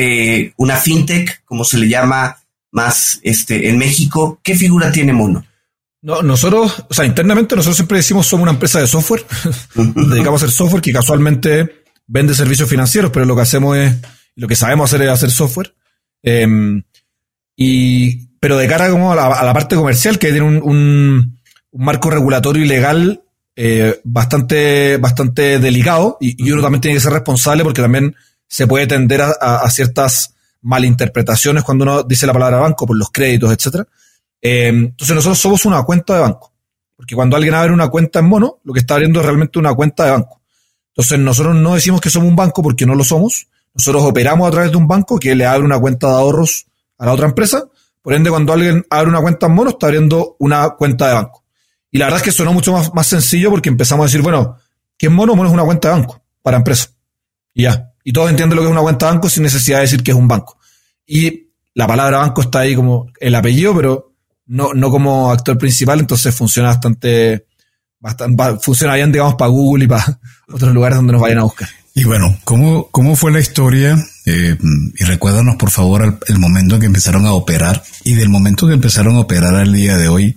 [0.00, 2.38] eh, una fintech, como se le llama
[2.70, 4.38] más este, en México?
[4.44, 5.44] ¿Qué figura tiene Mono?
[6.02, 9.26] No, nosotros, o sea, internamente nosotros siempre decimos somos una empresa de software.
[9.74, 13.96] dedicamos a hacer software que casualmente vende servicios financieros, pero lo que hacemos es,
[14.36, 15.74] lo que sabemos hacer es hacer software.
[16.22, 16.84] Em,
[17.56, 21.38] y, pero de cara como a la, parte comercial, que tiene un, un,
[21.72, 23.24] marco regulatorio y legal
[23.56, 28.14] eh, bastante, bastante delicado, y, uno también tiene que ser responsable porque también
[28.48, 33.52] se puede tender a, ciertas malinterpretaciones cuando uno dice la palabra banco por los créditos,
[33.52, 33.86] etcétera.
[34.40, 36.52] Eh, entonces nosotros somos una cuenta de banco.
[36.96, 39.72] Porque cuando alguien abre una cuenta en mono, lo que está abriendo es realmente una
[39.74, 40.40] cuenta de banco.
[40.88, 43.46] Entonces nosotros no decimos que somos un banco porque no lo somos.
[43.72, 46.66] Nosotros operamos a través de un banco que le abre una cuenta de ahorros
[46.98, 47.62] a la otra empresa.
[48.02, 51.44] Por ende, cuando alguien abre una cuenta en mono, está abriendo una cuenta de banco.
[51.90, 54.56] Y la verdad es que sonó mucho más, más sencillo porque empezamos a decir, bueno,
[54.96, 55.36] ¿qué es mono?
[55.36, 56.88] Mono es una cuenta de banco para empresa.
[57.54, 57.87] Y ya.
[58.08, 60.12] Y todos entienden lo que es una cuenta de banco sin necesidad de decir que
[60.12, 60.56] es un banco.
[61.06, 64.14] Y la palabra banco está ahí como el apellido, pero
[64.46, 67.44] no, no como actor principal, entonces funciona bastante,
[68.00, 70.18] bastante funciona bien, digamos, para Google y para
[70.50, 71.68] otros lugares donde nos vayan a buscar.
[71.94, 74.02] Y bueno, ¿cómo, cómo fue la historia?
[74.24, 74.56] Eh,
[74.94, 78.72] y recuérdanos, por favor, el, momento en que empezaron a operar y del momento que
[78.72, 80.34] empezaron a operar al día de hoy,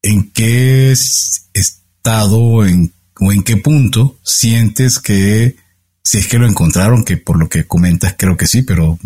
[0.00, 5.67] ¿en qué estado en, o en qué punto sientes que
[6.08, 8.98] si es que lo encontraron, que por lo que comentas creo que sí, pero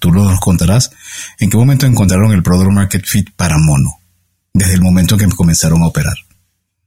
[0.00, 0.90] tú lo nos contarás,
[1.38, 4.00] ¿en qué momento encontraron el Product Market Fit para Mono?
[4.54, 6.14] Desde el momento en que comenzaron a operar.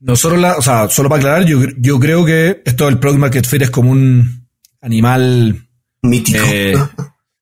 [0.00, 3.46] Nosotros, la, o sea, solo para aclarar, yo, yo creo que esto del Product Market
[3.46, 4.48] Fit es como un
[4.80, 5.68] animal...
[6.02, 6.40] Mítico.
[6.44, 6.74] Eh,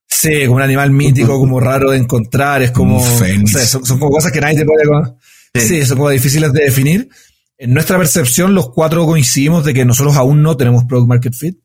[0.06, 3.02] sí, como un animal mítico, como raro de encontrar, es como...
[3.02, 4.84] son, como cosas que nadie te puede...
[5.54, 5.68] Sí.
[5.68, 7.08] sí, son como difíciles de definir.
[7.56, 11.56] En nuestra percepción, los cuatro coincidimos de que nosotros aún no tenemos Product Market Fit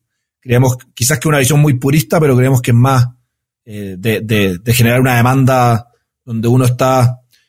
[0.46, 3.08] creemos quizás que una visión muy purista, pero creemos que es más
[3.64, 5.88] eh, de, generar una demanda
[6.24, 7.00] donde uno está.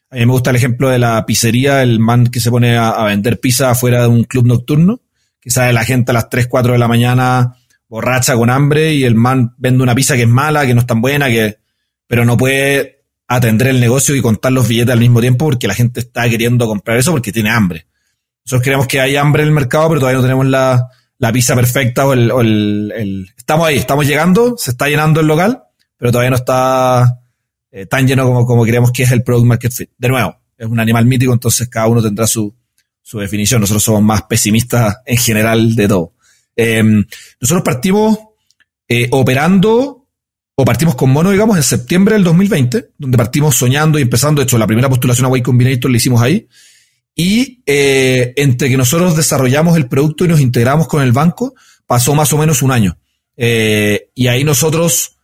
[0.09, 3.03] A mí me gusta el ejemplo de la pizzería, el man que se pone a,
[3.03, 5.01] vender pizza fuera de un club nocturno,
[5.39, 7.55] que sale la gente a las 3, 4 de la mañana
[7.87, 10.87] borracha con hambre y el man vende una pizza que es mala, que no es
[10.87, 11.57] tan buena, que
[12.07, 15.75] pero no puede atender el negocio y contar los billetes al mismo tiempo porque la
[15.75, 17.85] gente está queriendo comprar eso porque tiene hambre.
[18.45, 21.55] Nosotros creemos que hay hambre en el mercado, pero todavía no tenemos la, la pizza
[21.55, 25.63] perfecta o el, el, Estamos ahí, estamos llegando, se está llenando el local,
[25.97, 27.21] pero todavía no está
[27.71, 29.89] eh, tan lleno como, como creemos que es el Product Market Fit.
[29.97, 32.53] De nuevo, es un animal mítico, entonces cada uno tendrá su,
[33.01, 33.61] su definición.
[33.61, 36.13] Nosotros somos más pesimistas en general de todo.
[36.55, 37.05] Em,
[37.39, 38.17] nosotros partimos
[38.87, 40.07] eh, operando
[40.55, 44.41] o partimos con Mono, digamos, en septiembre del 2020, donde partimos soñando y empezando.
[44.41, 46.47] De hecho, la primera postulación a Way Combinator la hicimos ahí.
[47.19, 51.55] Y eh, entre que nosotros desarrollamos el producto y nos integramos con el banco,
[51.87, 52.99] pasó más o menos un año.
[53.35, 55.17] Eh, y ahí nosotros,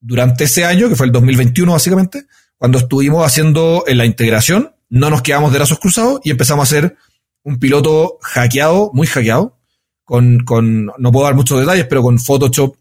[0.00, 2.26] durante ese año, que fue el 2021 básicamente,
[2.56, 6.96] cuando estuvimos haciendo la integración, no nos quedamos de brazos cruzados y empezamos a hacer
[7.42, 9.58] un piloto hackeado, muy hackeado,
[10.04, 12.76] con, con, no puedo dar muchos detalles, pero con Photoshop,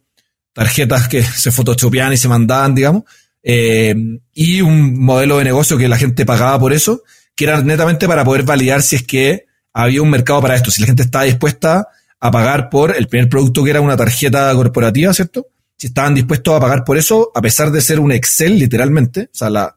[0.53, 3.05] tarjetas que se photoshopeaban y se mandaban, digamos,
[3.41, 3.95] eh,
[4.33, 7.01] y un modelo de negocio que la gente pagaba por eso,
[7.41, 10.79] que era netamente para poder validar si es que había un mercado para esto, si
[10.79, 11.87] la gente estaba dispuesta
[12.19, 15.47] a pagar por el primer producto que era una tarjeta corporativa, ¿cierto?
[15.75, 19.35] Si estaban dispuestos a pagar por eso, a pesar de ser un Excel, literalmente, o
[19.35, 19.75] sea, la,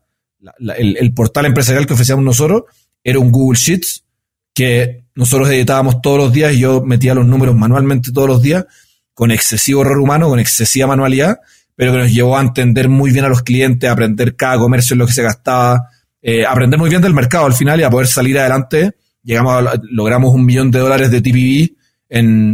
[0.77, 2.65] el, el, portal empresarial que ofrecíamos nosotros
[3.03, 4.05] era un Google Sheets
[4.53, 8.67] que nosotros editábamos todos los días y yo metía los números manualmente todos los días
[9.15, 11.39] con excesivo error humano, con excesiva manualidad,
[11.77, 14.93] pero que nos llevó a entender muy bien a los clientes, a aprender cada comercio
[14.93, 15.89] en lo que se gastaba,
[16.27, 18.93] eh, aprender muy bien del mercado al final y a poder salir adelante.
[19.23, 21.77] Llegamos a, logramos un millón de dólares de TPV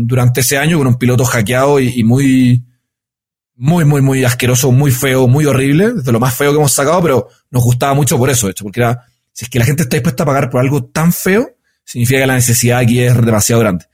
[0.07, 2.65] durante ese año con un piloto hackeado y, y muy,
[3.55, 7.01] muy, muy, muy asqueroso, muy feo, muy horrible, de lo más feo que hemos sacado,
[7.01, 9.83] pero nos gustaba mucho por eso, de hecho, porque era, si es que la gente
[9.85, 11.47] está dispuesta a pagar por algo tan feo,
[11.85, 13.85] significa que la necesidad aquí es demasiado grande.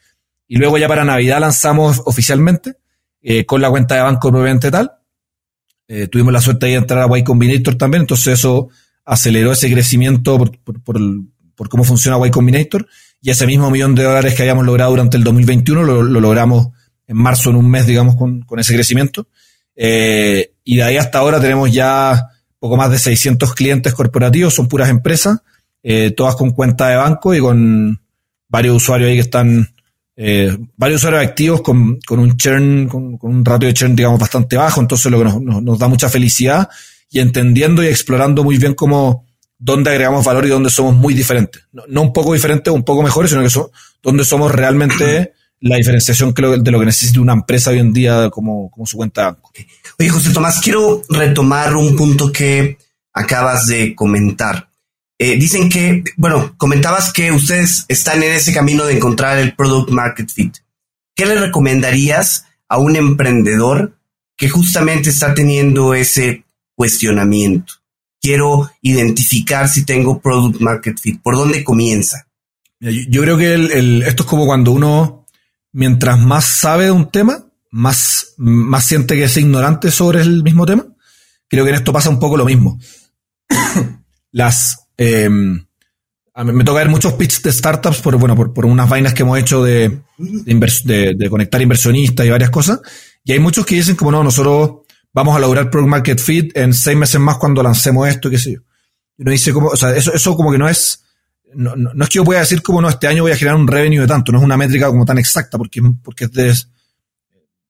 [0.49, 2.77] Y luego ya para Navidad lanzamos oficialmente,
[3.21, 4.93] eh, con la cuenta de banco propiamente tal,
[5.89, 8.69] eh, tuvimos la suerte de entrar a Y Combinator también, entonces eso
[9.07, 11.01] aceleró ese crecimiento por, por,
[11.55, 12.87] por, cómo funciona Y Combinator,
[13.23, 16.69] y ese mismo millón de dólares que habíamos logrado durante el 2021 lo, lo logramos
[17.07, 19.29] en marzo, en un mes, digamos, con, con ese crecimiento.
[19.75, 24.67] Eh, y de ahí hasta ahora tenemos ya poco más de 600 clientes corporativos, son
[24.69, 25.39] puras empresas,
[25.83, 28.01] eh, todas con cuenta de banco y con
[28.49, 29.69] varios usuarios ahí que están,
[30.17, 34.19] eh, varios usuarios activos con, con un churn, con, con, un ratio de churn, digamos,
[34.19, 36.69] bastante bajo, entonces lo que nos, nos, nos da mucha felicidad
[37.11, 39.27] y entendiendo y explorando muy bien cómo,
[39.59, 41.63] dónde agregamos valor y dónde somos muy diferentes.
[41.73, 43.67] No, no un poco diferentes, un poco mejores, sino que son,
[44.03, 48.71] dónde somos realmente la diferenciación de lo que necesita una empresa hoy en día como,
[48.71, 49.39] como su cuenta.
[49.99, 52.79] Oye, José Tomás, quiero retomar un punto que
[53.13, 54.69] acabas de comentar.
[55.19, 59.91] Eh, dicen que, bueno, comentabas que ustedes están en ese camino de encontrar el product
[59.91, 60.57] market fit.
[61.15, 63.97] ¿Qué le recomendarías a un emprendedor
[64.37, 66.45] que justamente está teniendo ese
[66.77, 67.75] cuestionamiento?
[68.21, 71.21] Quiero identificar si tengo product market fit.
[71.21, 72.29] ¿Por dónde comienza?
[72.79, 75.27] Yo, creo que el, esto es como cuando uno
[75.73, 80.65] mientras más sabe de un tema, más, más siente que es ignorante sobre el mismo
[80.67, 80.87] tema.
[81.49, 82.79] Creo que en esto pasa un poco lo mismo.
[84.33, 89.15] Las, eh, me toca ver muchos pitches de startups por, bueno, por, por unas vainas
[89.15, 92.81] que hemos hecho de, de, conectar inversionistas y varias cosas.
[93.25, 94.86] Y hay muchos que dicen como no, nosotros
[95.17, 98.53] vamos a lograr Product Market Fit en seis meses más cuando lancemos esto, qué sé
[98.53, 98.61] yo.
[99.17, 101.05] Y uno dice como, o sea, eso, eso como que no es,
[101.55, 103.67] no, no, es que yo pueda decir como no, este año voy a generar un
[103.67, 106.67] revenue de tanto, no es una métrica como tan exacta, porque, porque es, de, es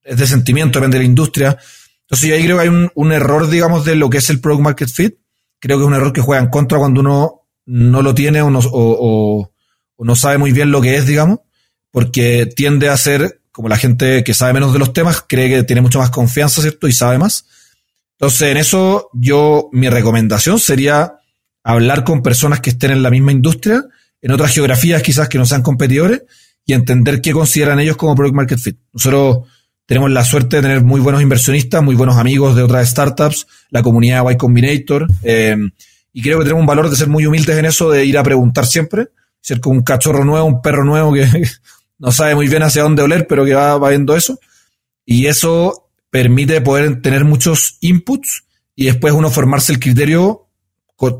[0.02, 1.56] de sentimiento, depende de la industria.
[2.00, 4.40] Entonces yo ahí creo que hay un, un, error, digamos, de lo que es el
[4.40, 5.14] product market fit.
[5.60, 8.50] Creo que es un error que juega en contra cuando uno no lo tiene o
[8.50, 9.50] no, o
[9.98, 11.38] no sabe muy bien lo que es, digamos,
[11.92, 15.62] porque tiende a ser, como la gente que sabe menos de los temas, cree que
[15.62, 16.88] tiene mucho más confianza, ¿cierto?
[16.88, 17.46] Y sabe más.
[18.18, 21.14] Entonces, en eso, yo, mi recomendación sería
[21.64, 23.82] hablar con personas que estén en la misma industria,
[24.20, 26.24] en otras geografías quizás que no sean competidores,
[26.66, 28.76] y entender qué consideran ellos como product market fit.
[28.92, 29.48] Nosotros
[29.86, 33.82] tenemos la suerte de tener muy buenos inversionistas, muy buenos amigos de otras startups, la
[33.82, 35.56] comunidad Y Combinator, eh,
[36.12, 38.22] y creo que tenemos un valor de ser muy humildes en eso, de ir a
[38.22, 39.08] preguntar siempre,
[39.40, 41.26] ser como un cachorro nuevo, un perro nuevo que
[41.98, 44.38] no sabe muy bien hacia dónde oler, pero que va, va viendo eso.
[45.04, 50.46] Y eso permite poder tener muchos inputs y después uno formarse el criterio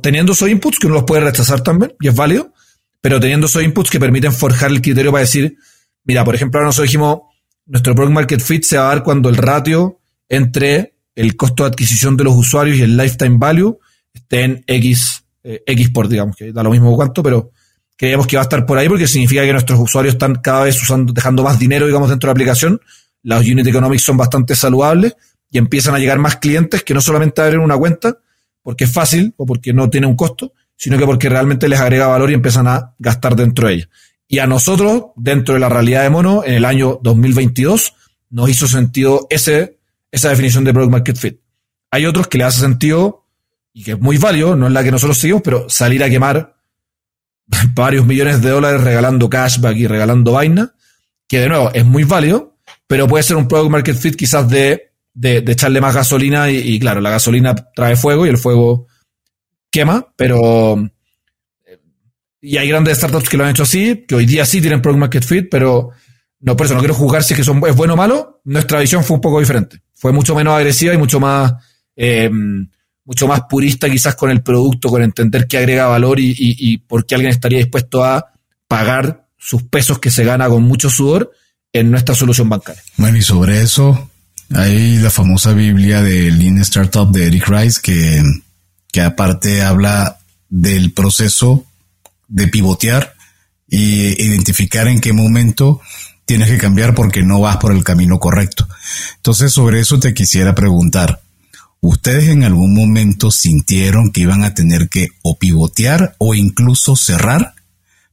[0.02, 2.52] teniendo esos inputs, que uno los puede rechazar también, y es válido,
[3.00, 5.56] pero teniendo esos inputs que permiten forjar el criterio para decir,
[6.04, 7.20] mira, por ejemplo, ahora nosotros dijimos,
[7.66, 11.70] nuestro product market fit se va a dar cuando el ratio entre el costo de
[11.70, 13.78] adquisición de los usuarios y el lifetime value
[14.12, 17.50] esté en X, eh, X por, digamos, que da lo mismo cuánto, pero
[17.96, 20.80] creemos que va a estar por ahí porque significa que nuestros usuarios están cada vez
[20.80, 22.80] usando, dejando más dinero, digamos, dentro de la aplicación.
[23.22, 25.16] Las unit economics son bastante saludables
[25.50, 28.18] y empiezan a llegar más clientes que no solamente abren una cuenta,
[28.62, 32.06] porque es fácil o porque no tiene un costo, sino que porque realmente les agrega
[32.06, 33.88] valor y empiezan a gastar dentro de ella.
[34.28, 37.94] Y a nosotros, dentro de la realidad de mono, en el año 2022,
[38.30, 39.78] nos hizo sentido ese,
[40.10, 41.40] esa definición de Product Market Fit.
[41.90, 43.24] Hay otros que le hace sentido,
[43.72, 46.55] y que es muy válido, no es la que nosotros seguimos, pero salir a quemar
[47.74, 50.74] varios millones de dólares regalando cashback y regalando vaina,
[51.28, 54.86] que de nuevo es muy válido, pero puede ser un Product Market Fit quizás de
[55.16, 58.86] de, echarle más gasolina y, claro, la gasolina trae fuego y el fuego
[59.70, 60.90] quema, pero...
[62.40, 65.00] Y hay grandes startups que lo han hecho así, que hoy día sí tienen Product
[65.00, 65.90] Market Fit, pero
[66.40, 68.40] no, por eso no quiero juzgar si es que son, es bueno o malo.
[68.44, 69.80] Nuestra visión fue un poco diferente.
[69.94, 71.54] Fue mucho menos agresiva y mucho más,
[71.96, 72.30] eh,
[73.06, 77.14] mucho más purista quizás con el producto, con entender qué agrega valor y, por qué
[77.14, 78.32] alguien estaría dispuesto a
[78.68, 81.32] pagar sus pesos que se gana con mucho sudor
[81.72, 82.82] en nuestra solución bancaria.
[82.96, 84.10] Bueno, y sobre eso
[84.52, 91.64] hay la famosa Biblia de Lean Startup de Eric Rice que aparte habla del proceso
[92.28, 93.14] de pivotear
[93.68, 95.80] y identificar en qué momento
[96.24, 98.68] tienes que cambiar porque no vas por el camino correcto.
[99.16, 101.20] Entonces, sobre eso te quisiera preguntar,
[101.86, 107.54] ¿ustedes en algún momento sintieron que iban a tener que o pivotear o incluso cerrar?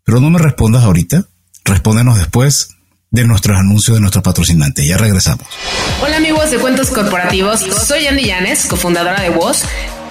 [0.03, 1.25] Pero no me respondas ahorita,
[1.65, 2.69] respóndenos después
[3.09, 4.87] de nuestros anuncios de nuestros patrocinantes.
[4.87, 5.47] Ya regresamos.
[6.01, 9.63] Hola amigos de Cuentos Corporativos, soy Andy Llanes, cofundadora de Voz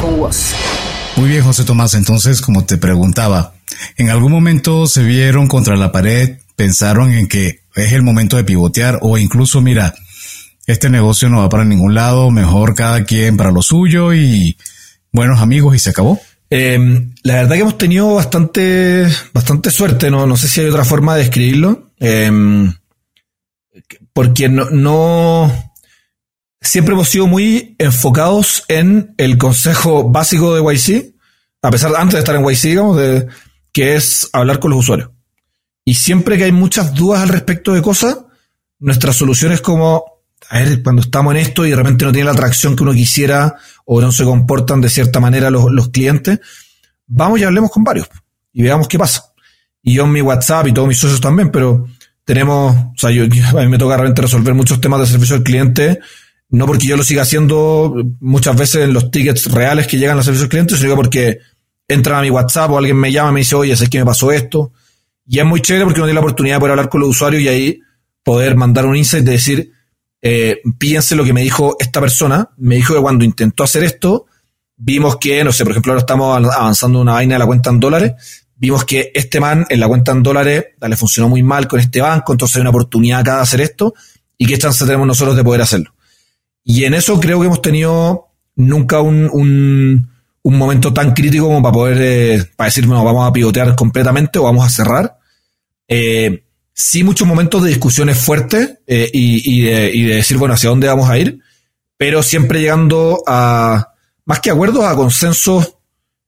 [0.00, 0.54] con vos.
[1.16, 1.94] Muy bien, José Tomás.
[1.94, 3.54] Entonces, como te preguntaba,
[3.96, 8.44] ¿en algún momento se vieron contra la pared, pensaron en que es el momento de
[8.44, 9.94] pivotear o incluso, mira,
[10.66, 14.56] este negocio no va para ningún lado, mejor cada quien para lo suyo y
[15.12, 16.20] buenos amigos y se acabó?
[16.50, 16.78] Eh,
[17.22, 21.14] la verdad que hemos tenido bastante, bastante suerte, no, no sé si hay otra forma
[21.14, 22.30] de describirlo, eh,
[24.12, 25.52] porque no, no,
[26.64, 31.14] siempre hemos sido muy enfocados en el consejo básico de YC,
[31.62, 33.28] a pesar de antes de estar en YC, digamos, de,
[33.72, 35.10] que es hablar con los usuarios.
[35.84, 38.18] Y siempre que hay muchas dudas al respecto de cosas,
[38.78, 40.04] nuestra solución es como,
[40.48, 42.92] a ver, cuando estamos en esto y de repente no tiene la atracción que uno
[42.92, 46.40] quisiera o no se comportan de cierta manera los, clientes,
[47.06, 48.08] vamos y hablemos con varios
[48.52, 49.32] y veamos qué pasa.
[49.82, 51.86] Y yo en mi WhatsApp y todos mis socios también, pero
[52.24, 53.24] tenemos, o sea, yo,
[53.58, 56.00] a mí me toca realmente resolver muchos temas de servicio al cliente
[56.54, 60.16] no porque yo lo siga haciendo muchas veces en los tickets reales que llegan a
[60.16, 61.38] los servicios clientes, sino porque
[61.88, 64.04] entran a mi WhatsApp o alguien me llama y me dice, oye, sé que me
[64.04, 64.72] pasó esto.
[65.26, 67.42] Y es muy chévere porque uno tiene la oportunidad de poder hablar con los usuarios
[67.42, 67.80] y ahí
[68.22, 69.72] poder mandar un insight de decir,
[70.22, 72.50] eh, pídense lo que me dijo esta persona.
[72.56, 74.26] Me dijo que cuando intentó hacer esto,
[74.76, 77.80] vimos que, no sé, por ejemplo, ahora estamos avanzando una vaina de la cuenta en
[77.80, 78.12] dólares.
[78.54, 82.00] Vimos que este man en la cuenta en dólares le funcionó muy mal con este
[82.00, 83.94] banco, entonces hay una oportunidad acá de hacer esto.
[84.38, 85.92] ¿Y qué chance tenemos nosotros de poder hacerlo?
[86.64, 89.28] Y en eso creo que hemos tenido nunca un,
[90.42, 94.38] un, momento tan crítico como para poder, eh, para decir, bueno, vamos a pivotear completamente
[94.38, 95.18] o vamos a cerrar.
[95.86, 100.54] Eh, sí, muchos momentos de discusiones fuertes eh, y, y, de, y, de, decir, bueno,
[100.54, 101.40] hacia dónde vamos a ir,
[101.98, 103.92] pero siempre llegando a,
[104.24, 105.76] más que acuerdos, a consensos,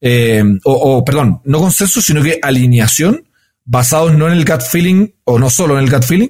[0.00, 3.26] eh, o, o, perdón, no consensos, sino que alineación,
[3.64, 6.28] basados no en el gut feeling, o no solo en el gut feeling,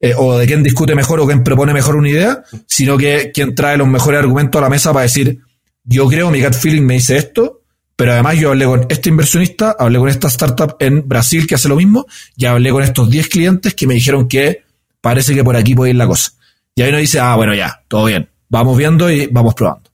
[0.00, 3.54] eh, o de quién discute mejor o quién propone mejor una idea, sino que quien
[3.54, 5.40] trae los mejores argumentos a la mesa para decir,
[5.84, 7.62] yo creo, mi gut feeling me dice esto,
[7.96, 11.68] pero además yo hablé con este inversionista, hablé con esta startup en Brasil que hace
[11.68, 14.62] lo mismo, y hablé con estos 10 clientes que me dijeron que
[15.02, 16.32] parece que por aquí puede ir la cosa.
[16.74, 19.90] Y ahí uno dice, ah, bueno, ya, todo bien, vamos viendo y vamos probando.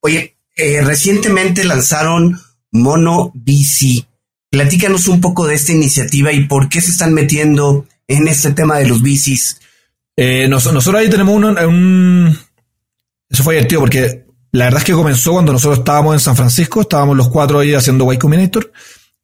[0.00, 2.40] Oye, eh, recientemente lanzaron
[2.72, 4.06] Mono VC.
[4.50, 8.78] Platícanos un poco de esta iniciativa y por qué se están metiendo en este tema
[8.78, 9.60] de los bicis?
[10.16, 12.38] Eh, nosotros, ahí tenemos un, un,
[13.28, 16.82] Eso fue divertido porque la verdad es que comenzó cuando nosotros estábamos en San Francisco,
[16.82, 18.72] estábamos los cuatro ahí haciendo Y Combinator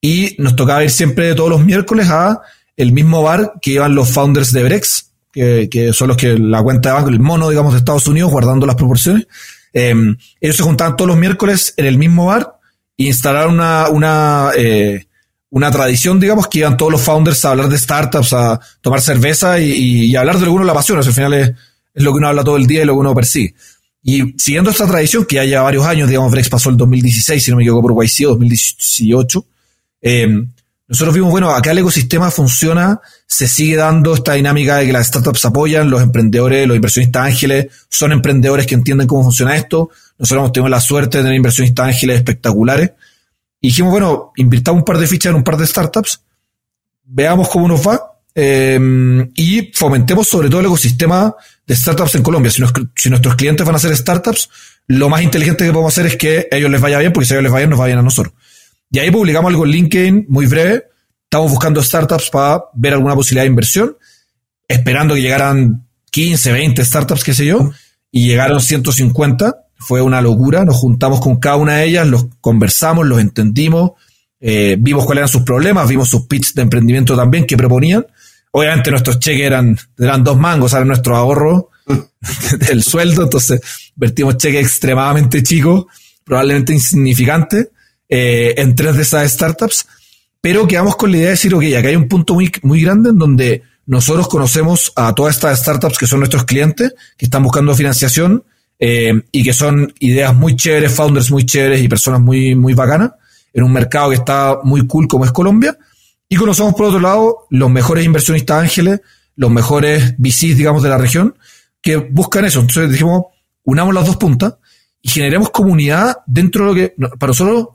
[0.00, 2.40] y nos tocaba ir siempre todos los miércoles a
[2.76, 6.62] el mismo bar que iban los founders de Brex, que, que son los que la
[6.62, 9.26] cuenta de banco, el mono, digamos, de Estados Unidos, guardando las proporciones.
[9.72, 9.94] Eh,
[10.40, 12.56] ellos se juntaban todos los miércoles en el mismo bar
[12.96, 15.06] e instalaron una, una eh,
[15.50, 19.58] una tradición, digamos, que iban todos los founders a hablar de startups, a tomar cerveza
[19.58, 21.02] y, hablar de lo que uno le apasiona.
[21.02, 21.48] al final es,
[21.94, 23.54] es, lo que uno habla todo el día y lo que uno persigue.
[24.02, 27.50] Y siguiendo esta tradición, que ya lleva varios años, digamos, Brex pasó el 2016, si
[27.50, 29.44] no me equivoco, por YC, 2018,
[30.02, 30.44] eh,
[30.90, 35.06] nosotros vimos, bueno, acá el ecosistema funciona, se sigue dando esta dinámica de que las
[35.06, 39.90] startups apoyan, los emprendedores, los inversionistas ángeles son emprendedores que entienden cómo funciona esto.
[40.18, 42.90] Nosotros hemos tenido la suerte de tener inversionistas ángeles espectaculares.
[43.60, 46.22] Y dijimos, bueno, invirtamos un par de fichas en un par de startups,
[47.04, 51.34] veamos cómo nos va eh, y fomentemos sobre todo el ecosistema
[51.66, 52.50] de startups en Colombia.
[52.50, 52.60] Si,
[53.10, 54.48] nuestros clientes van a hacer startups,
[54.86, 57.36] lo más inteligente que podemos hacer es que ellos les vaya bien, porque si a
[57.36, 58.34] ellos les vaya bien, nos va bien a nosotros.
[58.90, 60.84] Y ahí publicamos algo en LinkedIn muy breve.
[61.24, 63.96] Estamos buscando startups para ver alguna posibilidad de inversión,
[64.66, 67.70] esperando que llegaran 15, 20 startups, qué sé yo,
[68.10, 73.06] y llegaron 150 fue una locura, nos juntamos con cada una de ellas, los conversamos,
[73.06, 73.92] los entendimos,
[74.38, 78.06] eh, vimos cuáles eran sus problemas, vimos sus pitches de emprendimiento también que proponían.
[78.52, 81.70] Obviamente nuestros cheques eran, eran dos mangos, era nuestro ahorro
[82.68, 83.60] del sueldo, entonces
[83.96, 85.86] vertimos cheques extremadamente chicos,
[86.24, 87.68] probablemente insignificantes,
[88.06, 89.86] eh, en tres de esas startups,
[90.42, 93.10] pero quedamos con la idea de decir, ok, acá hay un punto muy, muy grande
[93.10, 97.74] en donde nosotros conocemos a todas estas startups que son nuestros clientes, que están buscando
[97.74, 98.44] financiación
[98.82, 103.12] eh, y que son ideas muy chéveres, founders muy chéveres y personas muy, muy bacanas
[103.52, 105.76] en un mercado que está muy cool como es Colombia.
[106.28, 109.00] Y conocemos por otro lado los mejores inversionistas ángeles,
[109.36, 111.36] los mejores VCs, digamos, de la región,
[111.82, 112.60] que buscan eso.
[112.60, 113.24] Entonces dijimos,
[113.64, 114.54] unamos las dos puntas
[115.02, 117.68] y generemos comunidad dentro de lo que, para nosotros,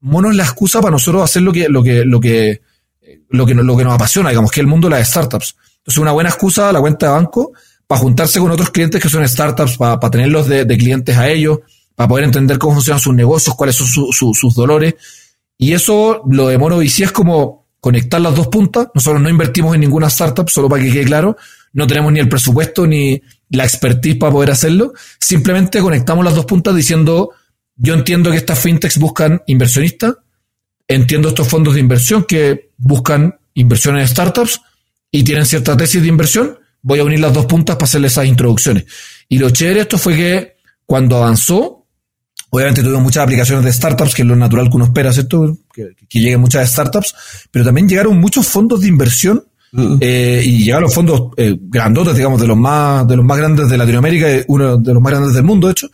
[0.00, 2.62] Mono es la excusa para nosotros hacer lo que, lo que, lo que,
[3.30, 5.56] lo que, lo que nos apasiona, digamos, que es el mundo de las startups.
[5.78, 7.52] Entonces, una buena excusa la cuenta de banco
[7.88, 11.28] para juntarse con otros clientes que son startups, para, para tenerlos de, de, clientes a
[11.28, 11.60] ellos,
[11.96, 14.94] para poder entender cómo funcionan sus negocios, cuáles son sus dolores.
[15.56, 18.88] Y eso, lo de Mono es como conectar las dos puntas.
[18.94, 21.36] Nosotros no invertimos en ninguna startup, solo para que quede claro.
[21.72, 23.20] No tenemos ni el presupuesto ni
[23.50, 24.92] la expertise para poder hacerlo.
[25.18, 27.30] Simplemente conectamos las dos puntas diciendo,
[27.76, 30.16] yo entiendo que estas fintechs buscan inversionistas,
[30.86, 34.60] entiendo estos fondos de inversión que buscan inversiones en startups
[35.10, 36.58] y tienen cierta tesis de inversión.
[36.88, 38.86] Voy a unir las dos puntas para hacerles esas introducciones.
[39.28, 41.84] Y lo chévere esto fue que cuando avanzó,
[42.48, 45.54] obviamente tuvimos muchas aplicaciones de startups, que es lo natural que uno espera, ¿cierto?
[45.70, 47.14] Que, que lleguen muchas startups,
[47.50, 49.44] pero también llegaron muchos fondos de inversión
[50.00, 53.76] eh, y llegaron fondos eh, grandotes, digamos, de los más, de los más grandes de
[53.76, 55.90] Latinoamérica, uno de los más grandes del mundo, de hecho,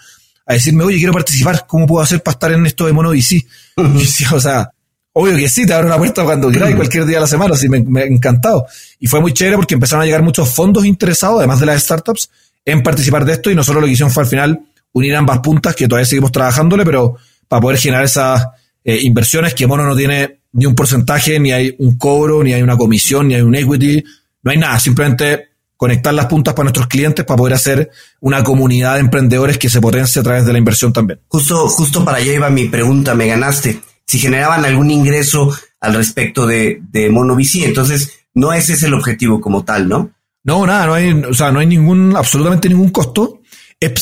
[0.46, 3.44] a decirme, oye, quiero participar, ¿cómo puedo hacer para estar en esto de Mono VC?
[4.32, 4.70] o sea,
[5.14, 7.68] obvio que sí, te abro una puerta cuando quieras, cualquier día de la semana, así
[7.68, 8.66] me, me ha encantado.
[9.00, 12.30] Y fue muy chévere porque empezaron a llegar muchos fondos interesados, además de las startups,
[12.64, 14.60] en participar de esto, y nosotros lo que hicimos fue al final
[14.92, 17.16] unir ambas puntas, que todavía seguimos trabajándole, pero
[17.48, 18.46] para poder generar esas
[18.84, 22.62] eh, inversiones que Mono no tiene ni un porcentaje, ni hay un cobro, ni hay
[22.62, 24.02] una comisión, ni hay un equity,
[24.42, 27.90] no hay nada, simplemente conectar las puntas para nuestros clientes para poder hacer
[28.20, 31.20] una comunidad de emprendedores que se potencie a través de la inversión también.
[31.28, 33.80] Justo, justo para allá iba mi pregunta, me ganaste.
[34.06, 39.40] Si generaban algún ingreso al respecto de, de MonoVC, entonces no ese es el objetivo
[39.40, 40.10] como tal, ¿no?
[40.42, 43.40] No, nada, no hay, o sea, no hay ningún, absolutamente ningún costo.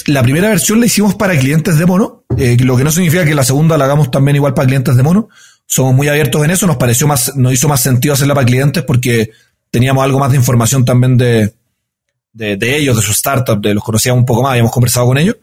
[0.06, 3.34] La primera versión la hicimos para clientes de Mono, eh, lo que no significa que
[3.34, 5.28] la segunda la hagamos también igual para clientes de Mono
[5.72, 8.82] somos muy abiertos en eso, nos pareció más, nos hizo más sentido hacerla para clientes
[8.82, 9.30] porque
[9.70, 11.54] teníamos algo más de información también de,
[12.34, 15.36] de, ellos, de su startup, de los conocíamos un poco más, habíamos conversado con ellos.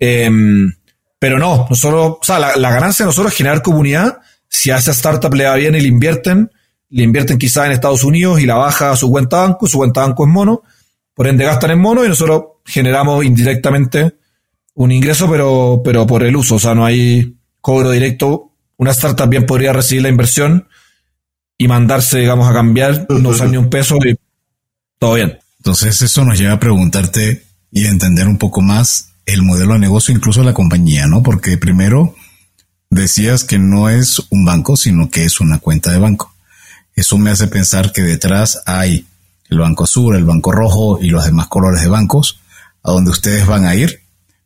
[0.00, 0.72] Em,
[1.18, 4.18] pero no, nosotros, o sea, la, ganancia de nosotros es generar comunidad.
[4.48, 6.50] Si a esa startup le va bien y le invierten,
[6.90, 10.02] le invierten quizás en Estados Unidos y la baja a su cuenta banco, su cuenta
[10.02, 10.62] banco es mono,
[11.14, 14.16] por ende gastan en mono y nosotros generamos indirectamente
[14.74, 18.48] un ingreso, pero, pero por el uso, o sea, no hay cobro directo
[18.78, 20.68] una startup bien podría recibir la inversión
[21.58, 24.16] y mandarse, digamos, a cambiar, no usar ni un peso y
[24.98, 25.38] todo bien.
[25.58, 29.80] Entonces eso nos lleva a preguntarte y a entender un poco más el modelo de
[29.80, 31.22] negocio, incluso la compañía, ¿no?
[31.22, 32.14] Porque primero
[32.88, 36.32] decías que no es un banco, sino que es una cuenta de banco.
[36.96, 39.06] Eso me hace pensar que detrás hay
[39.50, 42.40] el Banco Sur, el Banco Rojo y los demás colores de bancos,
[42.82, 44.00] a donde ustedes van a ir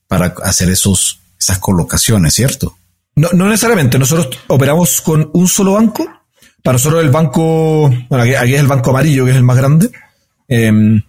[0.09, 2.77] para hacer esos, esas colocaciones, ¿cierto?
[3.15, 4.01] No, no necesariamente.
[4.01, 6.07] Nosotros operamos con un solo banco.
[6.61, 9.91] Para nosotros el banco, bueno, aquí, es el banco amarillo, que es el más grande.
[10.49, 11.03] Em,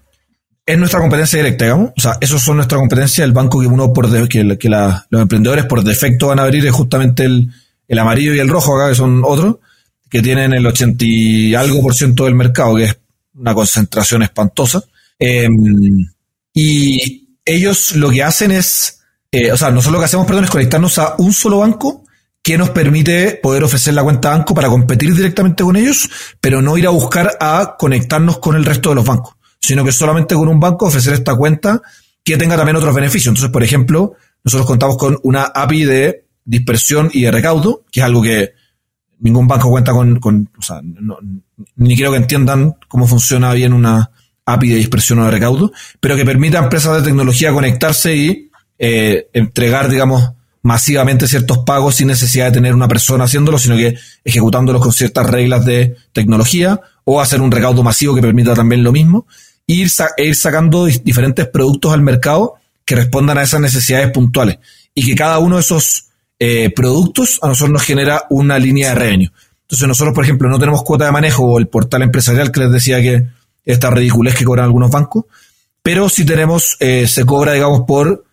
[0.65, 1.91] es nuestra competencia directa, digamos.
[1.97, 3.23] O sea, esos son nuestra competencia.
[3.23, 6.71] El banco que uno por que, que los emprendedores por defecto van a abrir es
[6.71, 7.51] justamente el,
[7.87, 9.57] el amarillo y el rojo acá, que son otros,
[10.09, 12.97] que tienen el 80 y algo por ciento del mercado, que es
[13.35, 14.83] una concentración espantosa.
[15.19, 16.07] Em,
[16.53, 18.99] y ellos lo que hacen es
[19.33, 22.03] eh, o sea, nosotros lo que hacemos, perdón, es conectarnos a un solo banco
[22.43, 26.07] que nos permite poder ofrecer la cuenta banco para competir directamente con ellos,
[26.39, 29.33] pero no ir a buscar a conectarnos con el resto de los bancos,
[29.63, 31.81] sino que solamente con un banco ofrecer esta cuenta
[32.21, 33.27] que tenga también otros beneficios.
[33.27, 38.05] Entonces, por ejemplo, nosotros contamos con una API de dispersión y de recaudo, que es
[38.05, 38.51] algo que
[39.19, 40.81] ningún banco cuenta con, con o sea,
[41.77, 44.11] ni quiero que entiendan cómo funciona bien una
[44.45, 48.51] API de dispersión o de recaudo, pero que permite a empresas de tecnología conectarse y
[48.77, 50.29] eh, entregar, digamos,
[50.61, 53.95] masivamente ciertos pagos sin necesidad de tener una persona haciéndolo, sino que
[54.25, 58.91] ejecutándolos con ciertas reglas de tecnología o hacer un recaudo masivo que permita también lo
[58.91, 59.25] mismo
[59.67, 62.55] ir, e ir sacando diferentes productos al mercado
[62.85, 64.59] que respondan a esas necesidades puntuales
[64.93, 66.07] y que cada uno de esos
[66.39, 69.31] eh, productos a nosotros nos genera una línea de revenue.
[69.61, 72.71] Entonces nosotros, por ejemplo, no tenemos cuota de manejo o el portal empresarial que les
[72.71, 73.27] decía que
[73.65, 75.25] esta ridiculez que cobran algunos bancos,
[75.81, 78.25] pero si tenemos, eh, se cobra, digamos, por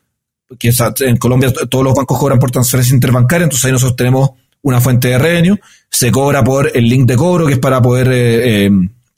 [0.59, 4.31] que en Colombia todos los bancos cobran por transferencia interbancaria, entonces ahí nosotros tenemos
[4.63, 8.09] una fuente de revenue, se cobra por el link de cobro, que es para poder,
[8.13, 8.71] eh, eh,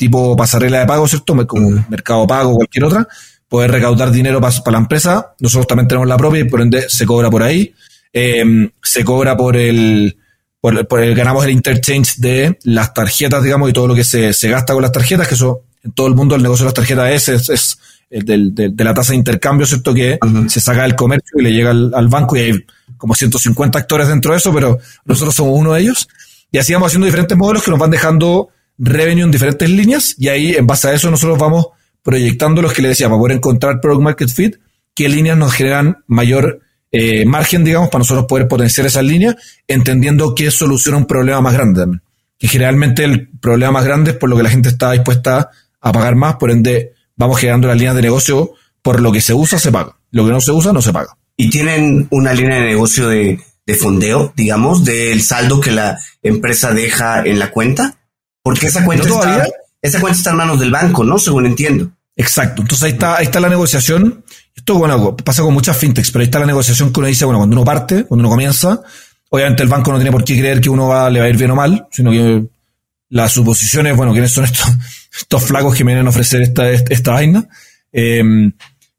[0.09, 1.34] tipo pasarela de pago, ¿cierto?
[1.46, 1.84] Como Mm.
[1.88, 3.07] Mercado Pago o cualquier otra,
[3.48, 5.34] poder recaudar dinero para la empresa.
[5.40, 7.72] Nosotros también tenemos la propia y por ende se cobra por ahí.
[8.12, 8.44] Eh,
[8.82, 10.16] se cobra por el,
[10.61, 14.32] por, por el, ganamos el interchange de las tarjetas, digamos, y todo lo que se,
[14.32, 16.74] se gasta con las tarjetas, que eso en todo el mundo el negocio de las
[16.74, 17.78] tarjetas es, es, es
[18.11, 19.92] el del- del- de la tasa de intercambio, ¿cierto?
[19.94, 22.53] Que se saca del comercio y le llega al, al banco y hay
[22.98, 26.07] como 150 actores dentro de eso, pero nosotros somos uno de ellos.
[26.53, 28.48] Y así vamos haciendo diferentes modelos que nos van dejando
[28.78, 31.66] revenue en diferentes líneas y ahí en base a eso nosotros vamos
[32.02, 34.56] proyectando los que le decía, para poder encontrar product market fit,
[34.94, 36.60] qué líneas nos generan mayor
[36.90, 41.54] eh, margen, digamos, para nosotros poder potenciar esas líneas, entendiendo que soluciona un problema más
[41.54, 42.02] grande también.
[42.38, 45.50] Que generalmente el problema más grande es por lo que la gente está dispuesta
[45.80, 48.52] a pagar más, por ende vamos generando las líneas de negocio,
[48.82, 51.16] por lo que se usa se paga, lo que no se usa no se paga.
[51.36, 56.72] y tienen una línea de negocio de, de fondeo, digamos, del saldo que la empresa
[56.72, 57.98] deja en la cuenta.
[58.43, 59.49] Porque esa cuenta, No está,
[59.80, 61.18] esa cuenta está en manos del banco, ¿no?
[61.18, 61.90] Según entiendo.
[62.16, 62.62] Exacto.
[62.62, 64.24] Entonces ahí está, ahí está la negociación.
[64.55, 67.38] Esto, bueno, pasa con muchas fintechs, pero ahí está la negociación que uno dice, bueno,
[67.38, 68.82] cuando uno parte, cuando uno comienza,
[69.30, 71.36] obviamente el banco no tiene por qué creer que uno va, le va a ir
[71.36, 72.45] bien o mal, sino que
[73.09, 74.66] las suposiciones, bueno, quiénes son estos,
[75.18, 77.49] estos flacos que me vienen a ofrecer esta, esta vaina.
[77.93, 78.22] Eh,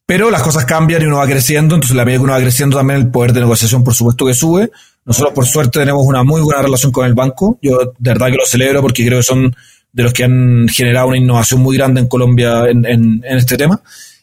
[0.05, 2.77] pero las cosas cambian y uno va creciendo, entonces la medida que uno va creciendo
[2.77, 4.71] también el poder de negociación, por supuesto que sube.
[5.05, 7.57] Nosotros, por suerte, tenemos una muy buena relación con el banco.
[7.61, 9.55] Yo de verdad que lo celebro porque creo que son
[9.91, 13.57] de los que han generado una innovación muy grande en Colombia en, en- en este
[13.57, 13.81] tema.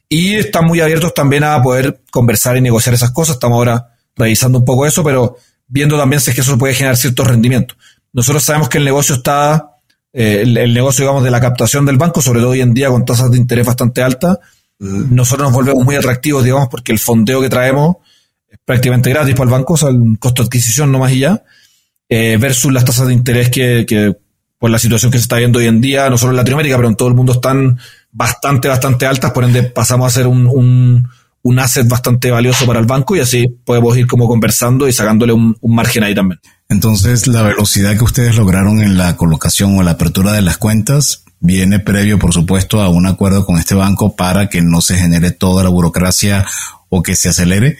[0.08, 3.36] Y están muy abiertos también a poder conversar y negociar esas cosas.
[3.36, 5.36] Estamos ahora revisando un poco eso, pero
[5.68, 7.76] viendo también si es que eso puede generar ciertos rendimientos.
[8.12, 9.76] Nosotros sabemos que el negocio está,
[10.12, 12.88] eh, el, el negocio, digamos, de la captación del banco, sobre todo hoy en día
[12.88, 14.38] con tasas de interés bastante altas,
[14.80, 17.98] nosotros nos volvemos muy atractivos, digamos, porque el fondeo que traemos
[18.64, 21.42] prácticamente gratis para el banco, o sea, el costo de adquisición no más y ya,
[22.08, 24.16] eh, versus las tasas de interés que, que
[24.58, 26.88] por la situación que se está viendo hoy en día, no solo en Latinoamérica, pero
[26.88, 27.78] en todo el mundo están
[28.12, 31.08] bastante, bastante altas, por ende pasamos a ser un, un,
[31.42, 35.32] un asset bastante valioso para el banco y así podemos ir como conversando y sacándole
[35.32, 36.40] un, un margen ahí también.
[36.68, 41.24] Entonces, la velocidad que ustedes lograron en la colocación o la apertura de las cuentas
[41.40, 45.30] viene previo, por supuesto, a un acuerdo con este banco para que no se genere
[45.30, 46.46] toda la burocracia
[46.88, 47.78] o que se acelere.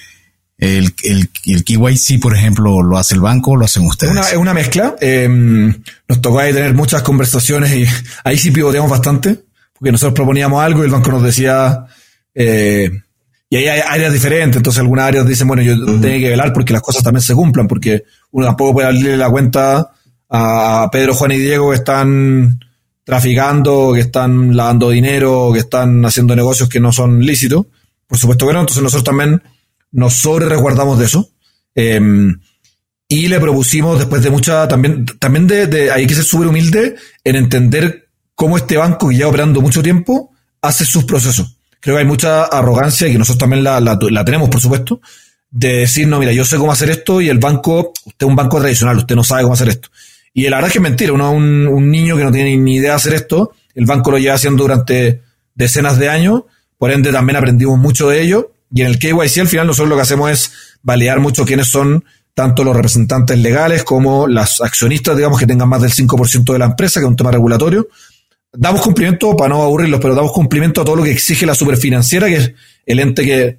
[0.60, 4.12] El, el, el KYC, por ejemplo, lo hace el banco o lo hacen ustedes.
[4.12, 4.94] Una, es una mezcla.
[5.00, 7.86] Eh, nos tocó ahí tener muchas conversaciones y
[8.24, 9.40] ahí sí pivoteamos bastante,
[9.72, 11.86] porque nosotros proponíamos algo y el banco nos decía,
[12.34, 12.90] eh,
[13.48, 16.74] y ahí hay áreas diferentes, entonces algunas áreas dicen, bueno, yo tengo que velar porque
[16.74, 19.92] las cosas también se cumplan, porque uno tampoco puede abrirle la cuenta
[20.28, 22.60] a Pedro, Juan y Diego que están
[23.02, 27.66] traficando, que están lavando dinero, que están haciendo negocios que no son lícitos.
[28.06, 29.42] Por supuesto que no, entonces nosotros también
[29.92, 31.30] nos sobre resguardamos de eso.
[31.74, 32.00] Eh,
[33.12, 36.94] y le propusimos después de mucha, también, también de, de hay que ser súper humilde
[37.24, 40.30] en entender cómo este banco que lleva operando mucho tiempo
[40.62, 41.58] hace sus procesos.
[41.80, 45.00] Creo que hay mucha arrogancia y que nosotros también la, la, la tenemos, por supuesto,
[45.50, 48.36] de decir, no, mira, yo sé cómo hacer esto y el banco, usted es un
[48.36, 49.88] banco tradicional, usted no sabe cómo hacer esto.
[50.32, 52.76] Y la verdad es que es mentira, uno un, un niño que no tiene ni
[52.76, 55.22] idea de hacer esto, el banco lo lleva haciendo durante
[55.56, 56.44] decenas de años,
[56.78, 58.52] por ende también aprendimos mucho de ello.
[58.72, 60.52] Y en el KYC al final nosotros lo que hacemos es
[60.82, 62.04] validar mucho quiénes son
[62.34, 66.66] tanto los representantes legales como las accionistas, digamos, que tengan más del 5% de la
[66.66, 67.88] empresa, que es un tema regulatorio.
[68.52, 72.28] Damos cumplimiento, para no aburrirlos, pero damos cumplimiento a todo lo que exige la superfinanciera,
[72.28, 72.52] que es
[72.86, 73.58] el ente que,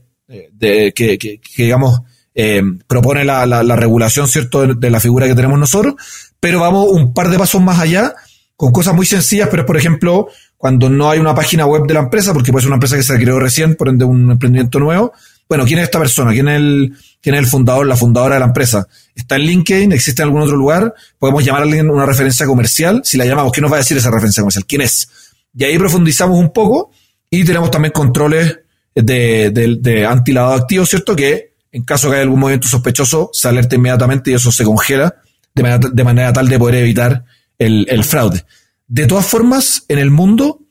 [0.51, 2.01] de, que, digamos,
[2.33, 5.95] eh, propone la, regulación, ¿cierto?, de, de la figura que tenemos nosotros,
[6.39, 8.15] pero vamos un par de pasos más allá,
[8.55, 10.27] con cosas muy sencillas, pero es, por ejemplo,
[10.61, 13.01] cuando no hay una página web de la empresa, porque puede ser una empresa que
[13.01, 15.11] se creó recién, por ende un emprendimiento nuevo.
[15.49, 16.33] Bueno, ¿quién es esta persona?
[16.33, 18.87] ¿Quién es el, quién es el fundador, la fundadora de la empresa?
[19.15, 19.91] ¿Está en LinkedIn?
[19.91, 20.93] ¿Existe en algún otro lugar?
[21.17, 23.01] ¿Podemos llamar a alguien una referencia comercial?
[23.03, 24.67] Si la llamamos, ¿qué nos va a decir esa referencia comercial?
[24.67, 25.09] ¿Quién es?
[25.57, 26.91] Y ahí profundizamos un poco
[27.27, 28.59] y tenemos también controles
[28.93, 31.15] de, de, de antilavado activo, ¿cierto?
[31.15, 35.15] Que en caso que haya algún movimiento sospechoso, se alerta inmediatamente y eso se congela
[35.55, 37.25] de manera, de manera tal de poder evitar
[37.57, 38.45] el, el fraude.
[38.93, 40.65] De todas formas, en el mundo,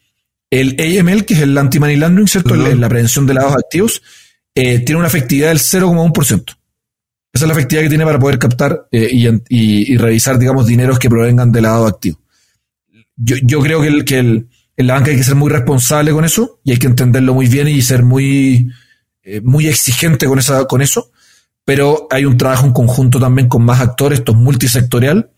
[0.51, 2.53] el AML, que es el anti-money laundering, ¿cierto?
[2.53, 2.79] Uh -huh.
[2.79, 4.03] La prevención de lavados activos,
[4.55, 6.55] eh, tiene una efectividad del 0,1%.
[7.33, 10.66] Esa es la efectividad que tiene para poder captar eh, y, y, y, revisar, digamos,
[10.66, 12.21] dineros que provengan de lavado activo.
[13.16, 16.12] Yo, yo creo que, el, que el, en la banca hay que ser muy responsable
[16.12, 18.71] con eso y hay que entenderlo muy bien y ser muy,
[19.23, 21.11] eh, muy exigente con, esa, con eso.
[21.64, 25.31] Pero hay un trabajo en conjunto también con más actores, esto es multisectorial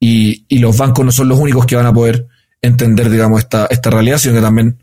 [0.00, 2.26] y, y los bancos no son los únicos que van a poder
[2.62, 4.82] entender, digamos, esta, esta realidad, sino que también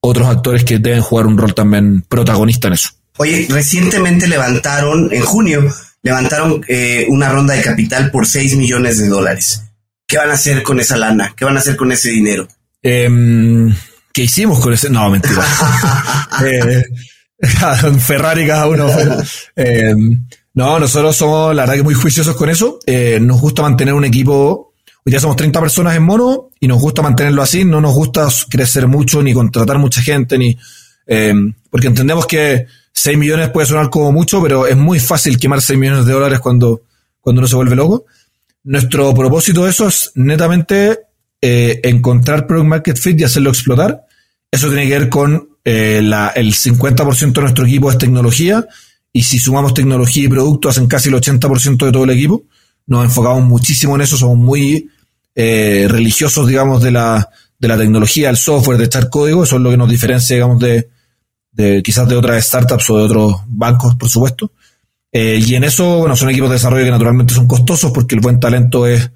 [0.00, 2.90] otros actores que deben jugar un rol también protagonista en eso.
[3.16, 9.08] Oye, recientemente levantaron, en junio, levantaron eh, una ronda de capital por 6 millones de
[9.08, 9.62] dólares.
[10.06, 11.32] ¿Qué van a hacer con esa lana?
[11.36, 12.46] ¿Qué van a hacer con ese dinero?
[12.82, 13.74] Em,
[14.12, 14.90] ¿Qué hicimos con ese?
[14.90, 15.42] No, mentira.
[16.44, 16.84] eh,
[18.00, 18.86] Ferrari cada uno.
[20.54, 22.78] No, nosotros somos, la verdad, que muy juiciosos con eso.
[22.86, 24.72] Eh, nos gusta mantener un equipo.
[25.04, 27.64] Hoy ya somos 30 personas en mono y nos gusta mantenerlo así.
[27.64, 30.56] No nos gusta crecer mucho ni contratar mucha gente, ni.
[31.06, 35.60] Em, porque entendemos que 6 millones puede sonar como mucho, pero es muy fácil quemar
[35.60, 36.82] 6 millones de dólares cuando,
[37.20, 38.06] cuando uno se vuelve loco.
[38.62, 41.00] Nuestro propósito de eso es netamente
[41.42, 44.06] eh, encontrar product market fit y hacerlo explotar.
[44.52, 48.64] Eso tiene que ver con eh, la, el 50% de nuestro equipo es tecnología
[49.16, 52.42] y si sumamos tecnología y producto hacen casi el 80% de todo el equipo.
[52.86, 54.90] Nos enfocamos muchísimo en eso, somos muy
[55.36, 59.44] eh, religiosos, digamos, de la, de la tecnología, el software, de echar código.
[59.44, 60.88] Eso es lo que nos diferencia, digamos, de,
[61.52, 64.50] de quizás de otras startups o de otros bancos, por supuesto.
[65.12, 68.20] Eh, y en eso, bueno, son equipos de desarrollo que naturalmente son costosos porque el
[68.20, 69.12] buen talento es,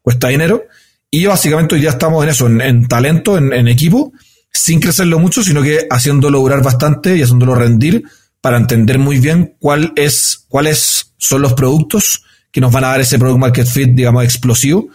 [0.00, 0.62] cuesta dinero.
[1.10, 4.12] Y básicamente hoy ya estamos en eso, en, talento, en, equipo,
[4.52, 8.04] sin crecerlo mucho, sino que haciéndolo durar bastante y haciéndolo rendir
[8.40, 13.00] para entender muy bien cuál es, cuáles son los productos que nos van a dar
[13.00, 14.88] ese product market fit, digamos, explosivo.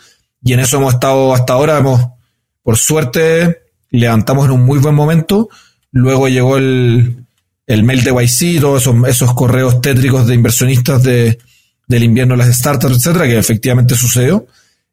[0.44, 2.02] Y en eso hemos estado hasta ahora, hemos,
[2.64, 5.50] por suerte, levantamos en un muy buen momento
[5.96, 7.26] Luego llegó el,
[7.68, 11.40] el mail de YC, todos esos, esos, correos tétricos de inversionistas de,
[11.88, 14.46] del invierno las startups, etcétera, que efectivamente sucedió.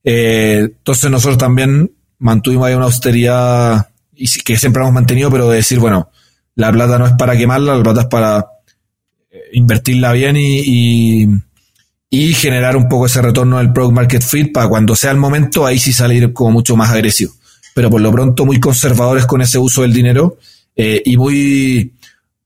[0.05, 5.57] Eh, entonces nosotros también mantuvimos ahí una austeridad y que siempre hemos mantenido, pero de
[5.57, 6.09] decir, bueno,
[6.55, 8.46] la plata no es para quemarla, la plata es para
[9.30, 11.26] eh, invertirla bien y,
[12.11, 15.64] y, generar un poco ese retorno del product market fit para cuando sea el momento,
[15.64, 17.32] ahí sí salir como mucho más agresivo.
[17.74, 20.36] Pero por lo pronto muy conservadores con ese uso del dinero
[20.76, 21.94] eh, y muy,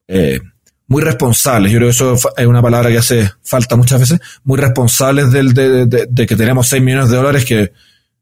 [0.07, 0.41] eh,
[0.87, 1.73] muy responsables.
[1.73, 4.21] Yo creo que eso es una palabra que hace falta muchas veces.
[4.45, 7.73] Muy responsables del, de, que tenemos 6 millones de dólares, que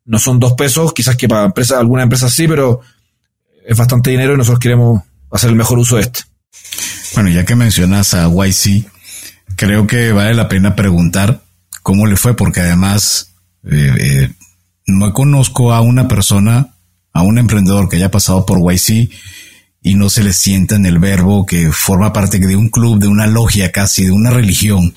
[0.07, 2.81] no son dos pesos, quizás que para empresa, alguna empresa sí, pero
[3.67, 5.03] es bastante dinero y nosotros queremos
[5.35, 6.21] hacer el mejor uso de este.
[7.15, 8.87] Bueno, ya que mencionas a YC,
[9.57, 11.43] creo que vale la pena preguntar
[11.83, 13.35] cómo le fue, porque además
[13.71, 14.31] eh,
[14.87, 16.75] no conozco a una persona,
[17.13, 19.11] a un emprendedor que haya pasado por YC
[19.83, 23.09] y no se le sienta en el verbo que forma parte de un club, de
[23.09, 24.95] una logia casi, de una religión.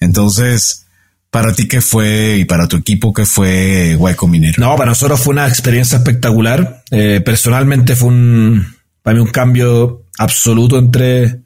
[0.00, 0.86] Entonces,
[1.30, 4.62] para ti qué fue y para tu equipo qué fue Hueco Minero?
[4.62, 6.84] No, para nosotros fue una experiencia espectacular.
[6.90, 8.77] Eh, personalmente fue un,
[9.08, 11.40] para mí un cambio absoluto entre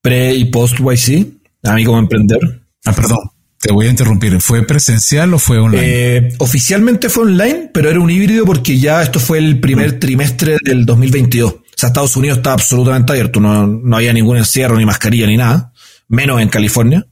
[0.00, 1.28] pre y post YC,
[1.62, 2.60] a mí como emprendedor.
[2.84, 3.18] Ah, perdón.
[3.60, 4.40] Te voy a interrumpir.
[4.40, 5.84] ¿Fue presencial o fue online?
[5.86, 9.98] Eh, oficialmente fue online, pero era un híbrido porque ya esto fue el primer mm.
[10.00, 11.52] trimestre del 2022.
[11.52, 15.36] O sea, Estados Unidos está absolutamente abierto, no, no había ningún encierro, ni mascarilla, ni
[15.36, 15.72] nada,
[16.08, 17.06] menos en California.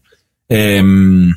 [0.49, 1.33] Em,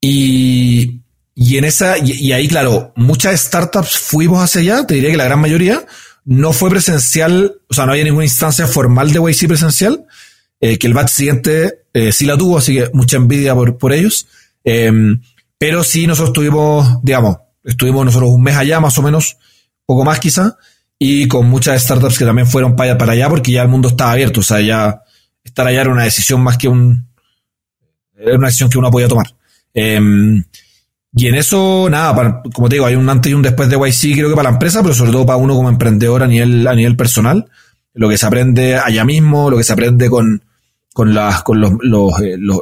[0.00, 1.02] y,
[1.34, 5.24] y en esa, y, ahí, claro, muchas startups fuimos hacia allá, te diría que la
[5.24, 5.84] gran mayoría,
[6.28, 10.04] no fue presencial, o sea, no había ninguna instancia formal de YC presencial,
[10.60, 13.94] eh, que el batch siguiente eh, sí la tuvo, así que mucha envidia por, por
[13.94, 14.26] ellos.
[14.62, 15.22] Em,
[15.56, 19.38] pero sí, nosotros estuvimos, digamos, estuvimos nosotros un mes allá, más o menos,
[19.86, 20.58] poco más quizá,
[20.98, 24.12] y con muchas startups que también fueron para, para allá porque ya el mundo estaba
[24.12, 24.40] abierto.
[24.40, 25.00] O sea, ya
[25.42, 27.08] estar allá era una decisión más que un.
[28.18, 29.34] Una decisión que uno podía tomar.
[31.14, 34.14] Y en eso, nada, como te digo, hay un antes y un después de YC,
[34.14, 36.74] creo que para la empresa, pero sobre todo para uno como emprendedor a nivel, a
[36.74, 37.46] nivel personal.
[37.94, 40.42] Lo que se aprende allá mismo, lo que se aprende con,
[40.92, 42.60] con, las, con los, los, eh, los,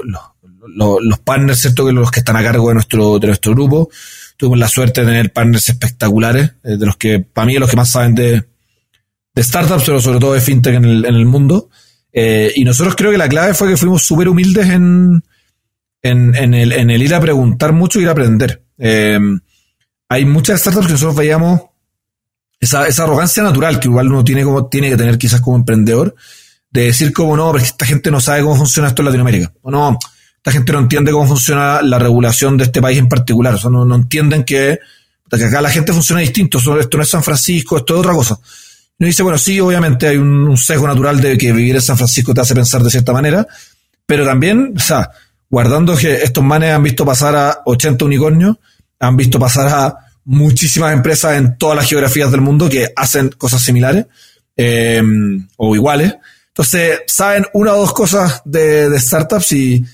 [0.74, 1.86] los, los partners, ¿cierto?
[1.86, 3.90] Que los que están a cargo de nuestro, de nuestro grupo
[4.36, 7.76] tuvimos la suerte de tener partners espectaculares, eh, de los que, para mí, los que
[7.76, 8.44] más saben de,
[9.34, 11.68] de startups, pero sobre todo de fintech en el, en el mundo.
[12.12, 15.22] Eh, y nosotros creo que la clave fue que fuimos súper humildes en,
[16.10, 18.62] en, el, ir a preguntar mucho y ir a aprender.
[18.78, 19.18] Eh,
[20.08, 21.62] hay muchas startups que nosotros veíamos
[22.60, 26.14] esa, esa arrogancia natural que igual uno tiene, como, tiene que tener quizás como emprendedor,
[26.70, 29.52] de decir como no, pero esta gente no sabe cómo funciona esto en Latinoamérica.
[29.62, 29.98] O no,
[30.36, 33.58] esta gente no entiende cómo funciona la regulación de este país en particular.
[33.64, 34.78] O no, entienden que,
[35.30, 36.58] acá la gente funciona distinto.
[36.58, 38.38] Esto no es San Francisco, esto es otra cosa.
[38.98, 41.96] Y uno dice, bueno, sí, obviamente hay un, sesgo natural de que vivir en San
[41.96, 43.46] Francisco te hace pensar de cierta manera,
[44.06, 45.10] pero también, o sea,
[45.50, 48.56] guardando que estos manes han visto pasar a 80 unicornios,
[48.98, 53.62] han visto pasar a muchísimas empresas en todas las geografías del mundo que hacen cosas
[53.62, 54.06] similares
[54.56, 55.02] eh,
[55.56, 56.14] o iguales.
[56.48, 59.84] Entonces, saben una o dos cosas de, startups y,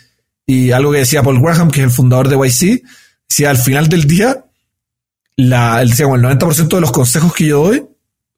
[0.73, 2.83] algo que decía Paul Graham, que es el fundador de YC,
[3.29, 4.45] si al final del día,
[5.37, 7.87] el, el 90% de los consejos que yo doy,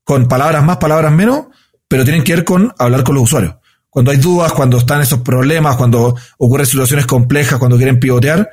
[0.05, 1.47] con palabras más, palabras menos,
[1.89, 3.57] pero tienen que ver con hablar con los usuarios.
[3.95, 8.51] Cuando hay dudas, cuando están esos problemas, cuando ocurren situaciones complejas, cuando quieren pivotear,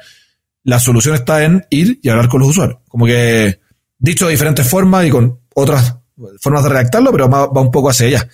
[0.65, 2.77] la solución está en ir y hablar con los usuarios.
[2.87, 3.59] Como que
[3.97, 5.95] dicho de diferentes formas y con otras
[6.39, 8.29] formas de redactarlo, pero va, un poco hacia allá.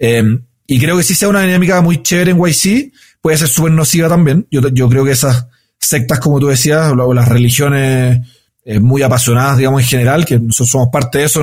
[0.00, 0.24] Eh,
[0.66, 4.08] y creo que sí sea una dinámica muy chévere en YC, puede ser súper nociva
[4.08, 4.48] también.
[4.50, 5.46] Yo, yo creo que esas
[5.78, 8.18] sectas, como tú decías, o las religiones
[8.64, 11.40] eh, muy apasionadas, digamos, en general, que nosotros somos parte de eso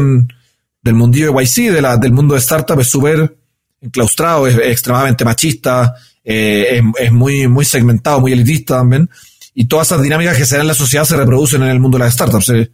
[0.82, 3.45] del mundillo de YC, del mundo de startup, es súper
[3.86, 9.10] enclaustrado, es, extremadamente machista, eh, es, muy, muy segmentado, muy elitista también.
[9.54, 11.98] Y todas esas dinámicas que se dan en la sociedad se reproducen en el mundo
[11.98, 12.50] de las startups.
[12.50, 12.72] Eh,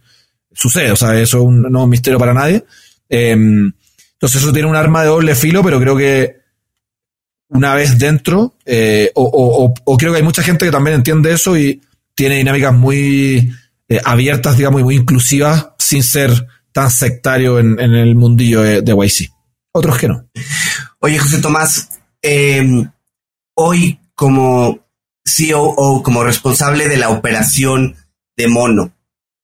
[0.52, 2.64] sucede, o sea, eso es un, no es un misterio para nadie.
[3.08, 3.72] Em,
[4.14, 6.42] entonces eso tiene un arma de doble filo, pero creo que
[7.48, 8.56] una vez dentro,
[9.14, 11.82] o, o, creo que hay mucha gente que también entiende eso y
[12.14, 13.52] tiene dinámicas muy
[13.88, 18.92] eh, abiertas, digamos, y muy inclusivas, sin ser tan sectario en, el mundillo de, de,
[18.92, 19.31] YC.
[19.72, 20.28] Otros que no.
[21.00, 21.88] Oye, José Tomás,
[22.20, 22.90] em,
[23.54, 24.80] hoy como
[25.24, 27.96] CEO o como responsable de la operación
[28.36, 28.92] de Mono,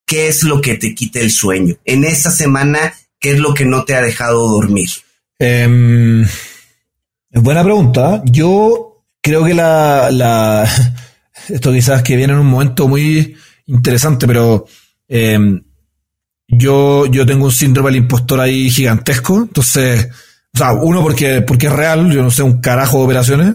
[0.06, 1.76] ¿qué es lo que te quita el sueño?
[1.84, 4.90] En esta semana, ¿qué es lo que no te ha dejado dormir?
[5.38, 8.22] Es buena pregunta.
[8.24, 10.68] Yo creo que la, la,
[11.48, 14.66] esto quizás que viene en un momento muy interesante, pero
[15.06, 15.62] em,
[16.48, 19.42] yo, yo tengo un síndrome del impostor ahí gigantesco.
[19.42, 20.08] Entonces,
[20.54, 23.54] o sea, uno porque, porque es real, yo no sé un carajo de operaciones.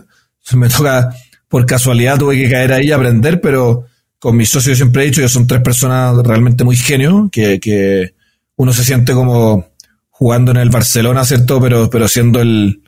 [0.53, 1.13] me toca,
[1.47, 3.85] por casualidad tuve que caer ahí a aprender, pero
[4.19, 8.13] con mis socios siempre he dicho que son tres personas realmente muy genios, que, que
[8.55, 9.73] uno se siente como
[10.09, 11.59] jugando en el Barcelona, ¿cierto?
[11.59, 12.83] Pero, pero siendo el,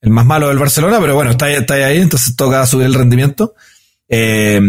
[0.00, 3.54] el más malo del Barcelona, pero bueno, está, está ahí, entonces toca subir el rendimiento.
[4.08, 4.60] Eh,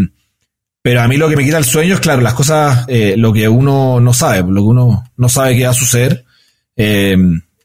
[0.82, 3.32] pero a mí lo que me quita el sueño es, claro, las cosas, eh, lo
[3.32, 6.26] que uno no sabe, lo que uno no sabe que va a suceder.
[6.76, 7.18] Eh,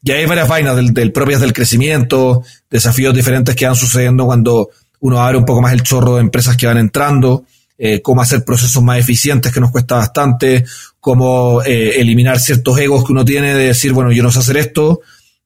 [0.03, 4.71] y hay varias vainas del, del, propias del crecimiento, desafíos diferentes que van sucediendo cuando
[5.01, 7.45] uno abre un poco más el chorro de empresas que van entrando,
[7.79, 10.65] eh, cómo hacer procesos más eficientes que nos cuesta bastante,
[11.01, 14.57] cómo eh, eliminar ciertos egos que uno tiene de decir, bueno, yo no sé hacer
[14.57, 15.01] esto,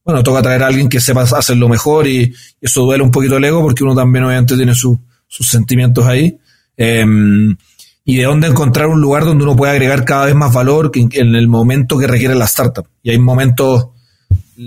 [0.04, 3.44] bueno, toca traer a alguien que sepa hacerlo mejor y eso duele un poquito el
[3.44, 4.98] ego porque uno también obviamente tiene sus
[5.28, 6.38] sentimientos ahí.
[6.82, 7.58] Em,
[8.06, 11.34] y de dónde encontrar un lugar donde uno pueda agregar cada vez más valor en
[11.34, 12.86] el momento que requiere la startup.
[13.02, 13.88] Y hay momentos,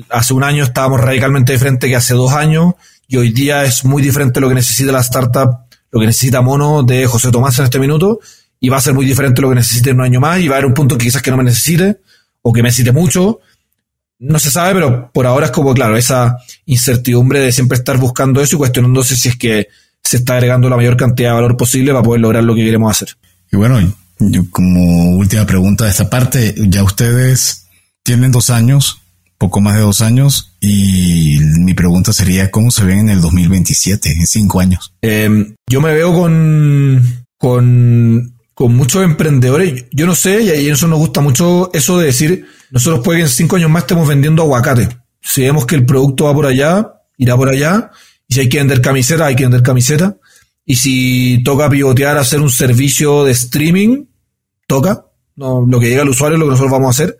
[0.09, 2.75] hace un año estábamos radicalmente diferente que hace dos años,
[3.07, 5.57] y hoy día es muy diferente lo que necesita la startup,
[5.89, 8.19] lo que necesita Mono de José Tomás en este minuto,
[8.59, 10.53] y va a ser muy diferente lo que necesite en un año más, y va
[10.53, 11.97] a haber un punto que quizás que no me necesite,
[12.43, 13.39] o que me necesite mucho.
[14.19, 16.37] No se sabe, pero por ahora es como, claro, esa
[16.67, 19.67] incertidumbre de siempre estar buscando eso y cuestionándose si es que
[20.03, 22.91] se está agregando la mayor cantidad de valor posible para poder lograr lo que queremos
[22.91, 23.15] hacer.
[23.51, 23.79] Y bueno,
[24.19, 27.67] yo como última pregunta de esta parte, ya ustedes
[28.03, 29.01] tienen dos años,
[29.37, 34.11] poco más de dos años, y mi pregunta sería, ¿cómo se ven en el 2027,
[34.11, 34.93] en cinco años?
[35.01, 40.87] Em, yo me veo con, con, con muchos emprendedores, yo no sé, y a eso
[40.87, 44.43] nos gusta mucho eso de decir, nosotros puede que en cinco años más estemos vendiendo
[44.43, 44.89] aguacate.
[45.21, 47.91] Si vemos que el producto va por allá, irá por allá,
[48.33, 50.17] si hay que vender camiseta, hay que vender camiseta.
[50.65, 54.05] Y si toca pivotear, hacer un servicio de streaming,
[54.67, 55.05] toca.
[55.35, 57.17] No, lo que llega al usuario es lo que nosotros vamos a hacer.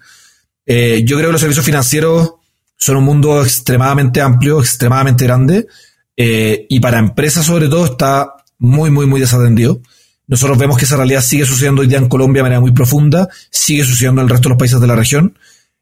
[0.66, 2.34] Eh, yo creo que los servicios financieros
[2.78, 5.68] son un mundo extremadamente amplio, extremadamente grande.
[6.16, 9.82] Eh, y para empresas, sobre todo, está muy, muy, muy desatendido.
[10.28, 13.28] Nosotros vemos que esa realidad sigue sucediendo hoy día en Colombia de manera muy profunda,
[13.49, 15.38] sigue sucediendo en el resto de los países de la región.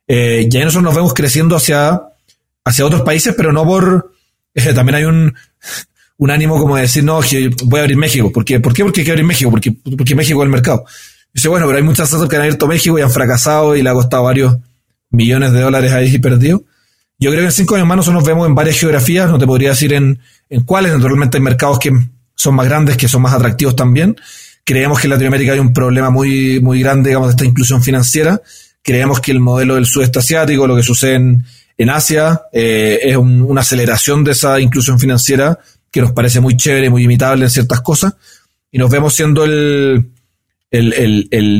[0.07, 2.01] Eh, y ahí nosotros nos vemos creciendo hacia,
[2.65, 4.11] hacia otros países, pero no por,
[4.75, 5.33] también hay un,
[6.17, 7.19] un ánimo como de decir, no,
[7.63, 8.31] voy a abrir México.
[8.31, 8.59] ¿Por qué?
[8.59, 8.83] ¿Por qué?
[8.83, 10.85] Porque hay que abrir México, porque, porque México es el mercado.
[11.33, 13.89] Dice, bueno, pero hay muchas startups que han abierto México y han fracasado y le
[13.89, 14.57] ha costado varios
[15.09, 16.63] millones de dólares ahí perdido.
[17.17, 19.47] Yo creo que en cinco años más nosotros nos vemos en varias geografías, no te
[19.47, 21.91] podría decir en, en cuáles, naturalmente hay mercados que
[22.35, 24.15] son más grandes, que son más atractivos también.
[24.63, 28.41] Creemos que en Latinoamérica hay un problema muy, muy grande, digamos, de esta inclusión financiera.
[28.83, 31.45] Creemos que el modelo del sudeste asiático, lo que sucede en,
[31.81, 35.57] en Asia, eh, es una aceleración de esa inclusión financiera
[35.89, 38.13] que nos parece muy chévere, muy imitable en ciertas cosas,
[38.71, 40.07] y nos vemos siendo el,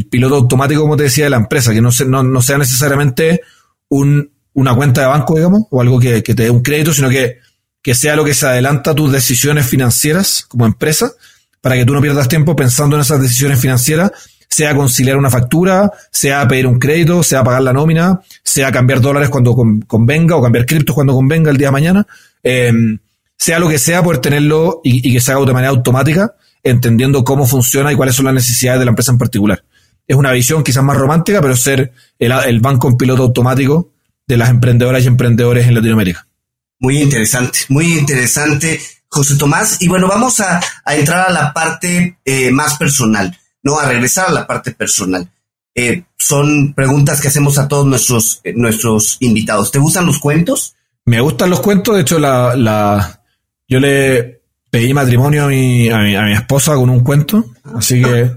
[0.09, 3.41] piloto automático, como te decía, de la empresa, que no, no, no sea necesariamente
[3.89, 7.09] un, una cuenta de banco, digamos, o algo que, que te dé un crédito, sino
[7.09, 7.39] que,
[7.81, 11.11] que sea lo que se adelanta a tus decisiones financieras como empresa,
[11.61, 14.11] para que tú no pierdas tiempo pensando en esas decisiones financieras
[14.51, 19.29] sea conciliar una factura, sea pedir un crédito, sea pagar la nómina, sea cambiar dólares
[19.29, 19.55] cuando
[19.87, 22.05] convenga o cambiar criptos cuando convenga el día de mañana,
[22.43, 22.99] em,
[23.37, 27.47] sea lo que sea, poder tenerlo y, que se haga de manera automática, entendiendo cómo
[27.47, 29.63] funciona y cuáles son las necesidades de la empresa en particular.
[30.05, 33.93] Es una visión quizás más romántica, pero ser el, banco en piloto automático
[34.27, 36.27] de las emprendedoras y emprendedores en Latinoamérica.
[36.77, 39.81] Muy interesante, muy interesante, José Tomás.
[39.81, 44.33] Y bueno, vamos a, entrar a la parte eh, más personal, no a regresar a
[44.33, 45.29] la parte personal.
[45.73, 49.71] Eh, son preguntas que hacemos a todos nuestros, eh, nuestros invitados.
[49.71, 50.75] ¿Te gustan los cuentos?
[51.05, 53.21] Me gustan los cuentos, de hecho, la, la,
[53.67, 57.45] yo le pedí matrimonio a mi, a mi, esposa con un cuento,
[57.75, 58.31] así que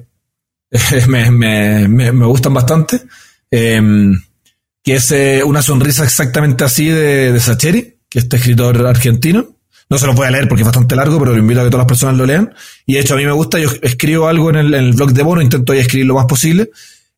[1.09, 3.03] me, me, me, gustan bastante.
[3.51, 4.21] Em,
[4.83, 9.54] que es eh, una sonrisa exactamente así de, de Sacheri, que es este escritor argentino.
[9.91, 11.71] No se lo voy a leer porque es bastante largo, pero lo invito a que
[11.71, 12.55] todas las personas lo lean.
[12.87, 15.43] Y de hecho, a mí me gusta, yo escribo algo en el, blog de Bono,
[15.43, 16.71] intento ahí escribir lo más posible.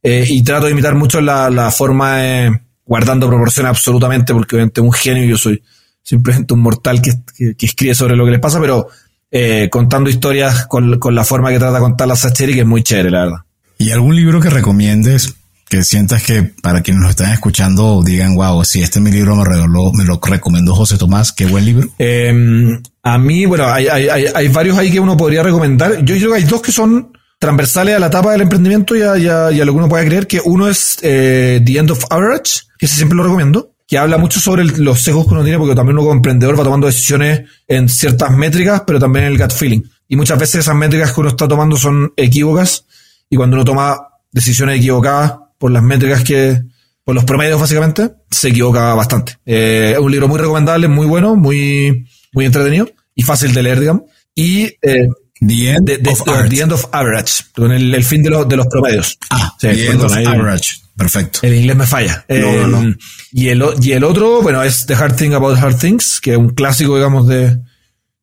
[0.02, 5.24] Eh, y trato de imitar mucho la, forma, guardando proporciones absolutamente, porque obviamente un genio
[5.24, 5.62] yo soy
[6.02, 7.12] simplemente un mortal que,
[7.56, 8.88] que, escribe sobre lo que les pasa, pero
[9.30, 12.66] eh, contando historias con, con, la forma que trata de contar la Sacheri, que es
[12.66, 13.38] muy chévere, la verdad.
[13.78, 15.34] ¿Y algún libro que recomiendes
[15.68, 19.44] que sientas que para quienes nos están escuchando digan, wow, si este mi libro me
[19.44, 21.88] regaló, me lo recomendó José Tomás, qué buen libro?
[21.98, 26.04] Em, a mí, bueno, hay, hay, varios ahí que uno podría recomendar.
[26.04, 29.16] Yo creo que hay dos que son transversales a la etapa del emprendimiento y a,
[29.50, 33.16] lo que uno puede creer, que uno es eh, The End of Average, que siempre
[33.16, 36.14] lo recomiendo, que habla mucho sobre los sesgos que uno tiene, porque también uno como
[36.14, 39.82] emprendedor va tomando decisiones en ciertas métricas, pero también en el gut feeling.
[40.08, 42.86] Y muchas veces esas métricas que uno está tomando son equívocas,
[43.28, 43.98] y cuando uno toma
[44.30, 46.62] decisiones equivocadas por las métricas que,
[47.04, 49.38] por los promedios básicamente, se equivoca bastante.
[49.44, 53.80] Eh, es un libro muy recomendable, muy bueno, muy, muy entretenido y fácil de leer,
[53.80, 54.02] digamos.
[54.34, 55.08] Y eh,
[55.40, 59.18] The End, of, the end of Average, con el, fin de, de los promedios.
[59.30, 60.86] Ah, The End of Average.
[60.96, 61.40] Perfecto.
[61.42, 62.24] El inglés me falla.
[62.26, 62.94] Eh,
[63.32, 66.38] y, el, y el otro, bueno, es The Hard Thing About Hard Things, que es
[66.38, 67.58] un clásico, digamos, de,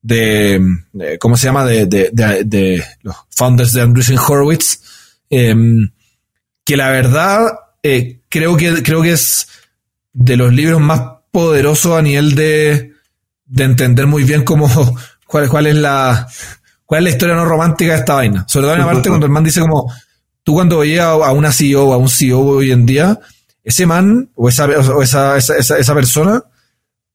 [0.01, 0.59] de,
[1.19, 1.65] ¿cómo se llama?
[1.65, 4.79] De, de, de, los founders de Andreessen Horowitz.
[5.29, 5.91] Em,
[6.63, 7.47] que la verdad,
[7.81, 9.47] eh, creo que, creo que es
[10.13, 11.01] de los libros más
[11.31, 12.93] poderosos a nivel de,
[13.45, 14.69] de entender muy bien cómo,
[15.27, 16.27] cuál, cuál es la,
[16.85, 18.45] ¿Cuál es la historia no romántica de esta vaina?
[18.47, 19.91] Sobre todo en la parte cuando el man dice como,
[20.43, 23.19] tú cuando veías a una CEO o a un CEO hoy en día,
[23.63, 24.67] ese man o esa,
[25.01, 26.43] esa, esa, esa persona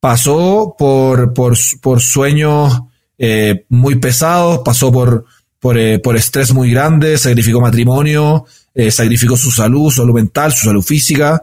[0.00, 2.80] pasó por, por, por sueños
[3.18, 5.26] eh, muy pesados, pasó por,
[5.60, 8.46] por, eh, por, estrés muy grande, sacrificó matrimonio,
[8.78, 11.42] eh, sacrificó su salud, su salud mental, su salud física.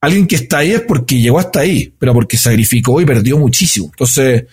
[0.00, 3.86] Alguien que está ahí es porque llegó hasta ahí, pero porque sacrificó y perdió muchísimo.
[3.86, 4.44] Entonces,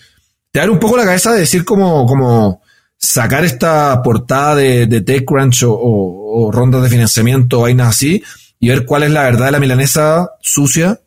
[0.50, 2.62] te da un poco la cabeza de decir como, como,
[2.98, 8.20] sacar esta portada de, de TechCrunch o, o, rondas de financiamiento, vainas así,
[8.58, 10.98] y ver cuál es la verdad de la milanesa sucia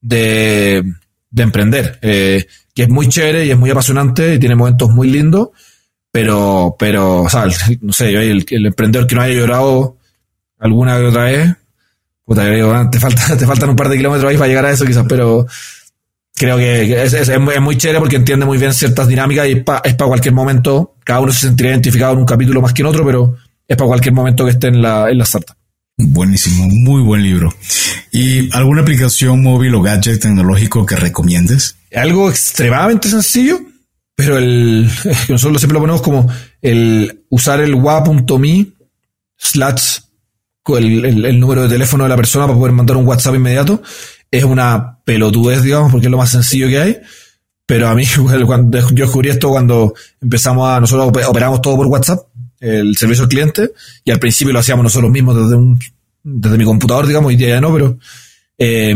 [0.00, 0.84] de,
[1.28, 1.98] de emprender.
[2.02, 5.48] Eh, que es muy chévere y es muy apasionante y tiene momentos muy lindos,
[6.12, 7.46] pero, pero, o sea,
[7.80, 9.97] no sé, el, el emprendedor que no haya llorado
[10.58, 11.54] alguna que otra vez,
[12.24, 15.06] puta, te, falta, te faltan un par de kilómetros ahí para llegar a eso quizás,
[15.08, 15.46] pero
[16.34, 19.82] creo que es, es, muy, chévere porque entiende muy bien ciertas dinámicas y es para
[19.96, 20.94] cualquier momento.
[21.04, 23.36] Cada uno se sentiría identificado en un capítulo más que en otro, pero
[23.66, 25.56] es para cualquier momento que esté en la, en la startup.
[25.96, 27.52] Buenísimo, muy buen libro.
[28.12, 31.76] ¿Y alguna aplicación móvil o gadget tecnológico que recomiendes?
[31.94, 33.60] Algo extremadamente sencillo,
[34.14, 34.88] pero el,
[35.28, 36.32] nosotros siempre lo ponemos como
[36.62, 38.68] el usar el wa.me
[39.36, 39.98] slash
[40.76, 43.82] el, número de teléfono de la persona para poder mandar un WhatsApp inmediato
[44.30, 46.98] es una pelotudez, digamos, porque es lo más sencillo que hay.
[47.64, 48.04] Pero a mí,
[48.46, 52.20] cuando yo descubrí esto cuando empezamos a, nosotros operamos todo por WhatsApp,
[52.60, 53.70] el servicio al cliente,
[54.04, 55.78] y al principio lo hacíamos nosotros mismos desde un,
[56.22, 57.98] desde mi computador, digamos, y ya no, pero,
[58.58, 58.94] eh,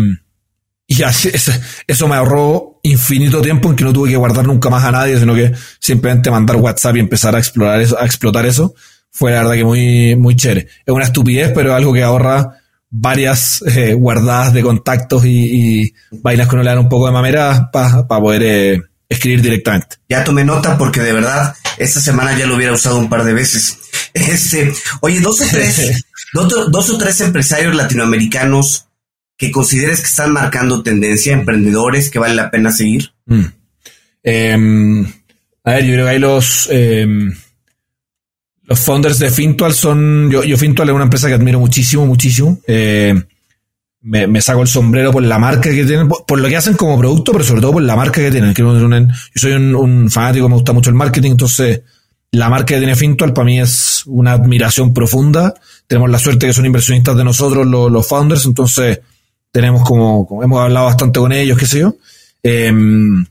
[0.87, 1.31] y así,
[1.87, 5.19] eso me ahorró infinito tiempo en que no tuve que guardar nunca más a nadie,
[5.19, 8.75] sino que simplemente mandar WhatsApp y empezar a explorar eso, a explotar eso.
[9.13, 10.67] Fue la verdad que muy, muy chévere.
[10.85, 12.59] Es una estupidez, pero es algo que ahorra
[12.91, 17.13] varias eh, guardadas de contactos y, y, vainas que uno le dan un poco de
[17.13, 19.97] mamera para poder eh, escribir directamente.
[20.09, 23.35] Ya tomé nota porque de verdad esta semana ya lo hubiera usado un par de
[23.35, 23.79] veces.
[24.15, 26.05] Este, oye, dos o tres,
[26.35, 28.89] dos, o tres empresarios latinoamericanos
[29.39, 33.15] que consideres que están marcando tendencia, emprendedores que vale la pena seguir.
[33.25, 33.45] Mm.
[34.23, 35.07] Em,
[35.65, 37.35] a ver, yo creo que hay los em,
[38.65, 40.31] los founders de Fintual son.
[40.31, 42.61] Yo, yo Fintual es una empresa que admiro muchísimo, muchísimo.
[42.67, 43.15] Eh,
[44.03, 47.33] me, saco el sombrero por la marca que tienen, por, lo que hacen como producto,
[47.33, 48.55] pero sobre todo por la marca que tienen.
[48.55, 51.83] Yo soy un, fanático, me gusta mucho el marketing, entonces
[52.33, 55.55] la marca que tiene Fintual para mí es una admiración profunda.
[55.87, 59.01] Tenemos la suerte que son inversionistas de nosotros, los, founders, entonces
[59.53, 61.95] tenemos como, hemos hablado bastante con ellos, qué sé yo.
[62.43, 63.25] Em,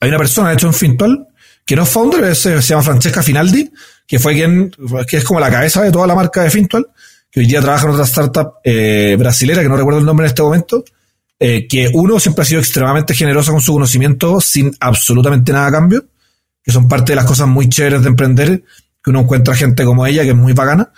[0.00, 1.26] hay una persona, de hecho, en Fintual,
[1.66, 3.70] que no es founder, se llama Francesca Finaldi,
[4.08, 4.72] que fue quien,
[5.06, 6.86] que es como la cabeza de toda la marca de Fintual,
[7.30, 10.28] que hoy día trabaja en otra startup eh, brasilera, que no recuerdo el nombre en
[10.28, 10.82] este momento,
[11.38, 15.72] eh, que uno siempre ha sido extremadamente generosa con su conocimiento sin absolutamente nada a
[15.72, 16.06] cambio,
[16.62, 18.64] que son parte de las cosas muy chéveres de emprender,
[19.04, 20.90] que uno encuentra gente como ella, que es muy bacana.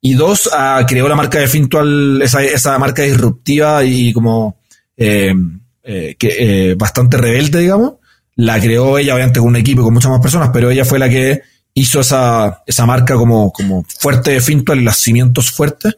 [0.00, 4.58] Y dos, uh, creó la marca de Fintual, esa, esa marca disruptiva y como
[4.96, 5.34] eh,
[5.82, 7.94] eh, que, eh, bastante rebelde, digamos.
[8.36, 11.08] La creó ella, obviamente, con un equipo con muchas más personas, pero ella fue la
[11.08, 11.42] que
[11.74, 15.96] hizo esa, esa marca como, como fuerte de Fintual y los cimientos fuertes.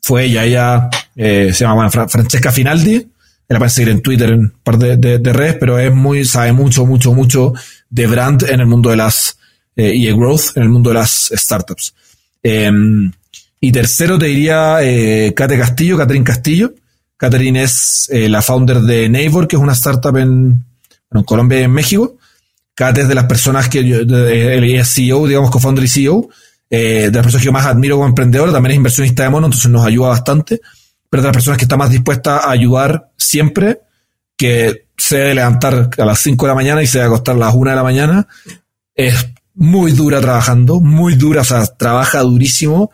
[0.00, 3.08] Fue ella, ella eh, se llama bueno, Francesca Finaldi.
[3.48, 6.26] La pueden seguir en Twitter, en un par de, de, de, redes, pero es muy,
[6.26, 7.54] sabe mucho, mucho, mucho
[7.88, 9.38] de brand en el mundo de las,
[9.74, 11.94] eh, y de growth en el mundo de las startups.
[12.42, 12.70] Eh,
[13.60, 16.74] y tercero te diría eh, Kate Castillo, Catherine Castillo.
[17.16, 20.64] Catherine es eh, la founder de Neighbor, que es una startup en,
[21.10, 22.17] en Colombia y en México.
[22.78, 26.28] Kate es de las personas que yo, es CEO, digamos, co-founder y CEO,
[26.70, 29.48] eh, de las personas que yo más admiro como emprendedor, también es inversionista de mono,
[29.48, 30.60] entonces nos ayuda bastante,
[31.10, 33.80] pero de las personas que está más dispuesta a ayudar siempre,
[34.36, 37.38] que se debe levantar a las 5 de la mañana y se debe acostar a
[37.40, 38.28] las 1 de la mañana,
[38.94, 39.26] es
[39.56, 42.92] muy dura trabajando, muy dura, o sea, trabaja durísimo,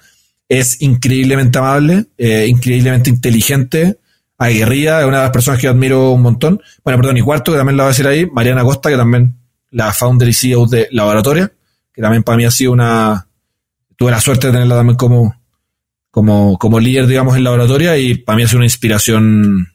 [0.49, 3.99] es increíblemente amable, eh, increíblemente inteligente,
[4.39, 6.63] aguerrida, es una de las personas que yo admiro un montón.
[6.83, 9.44] Bueno, perdón, y cuarto, que también la voy a decir ahí, Mariana Costa, que también
[9.75, 11.53] la founder y CEO de Laboratoria,
[11.93, 13.27] que también para mí ha sido una,
[13.97, 15.35] tuve la suerte de tenerla también como,
[16.13, 19.69] como, como líder, digamos, en Laboratoria y para mí ha sido una inspiración,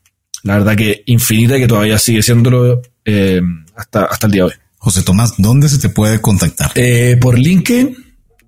[0.43, 3.41] la verdad que infinita y que todavía sigue siéndolo eh,
[3.76, 4.54] hasta, hasta el día de hoy.
[4.78, 6.72] José Tomás, ¿dónde se te puede contactar?
[6.76, 7.97] Eh, por LinkedIn,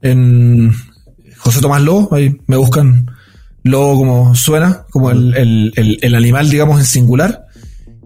[0.02, 0.74] en
[1.38, 3.12] José Tomás Lobo, ahí me buscan
[3.64, 7.48] Lobo como suena, como el, el, el, el animal, digamos, en singular.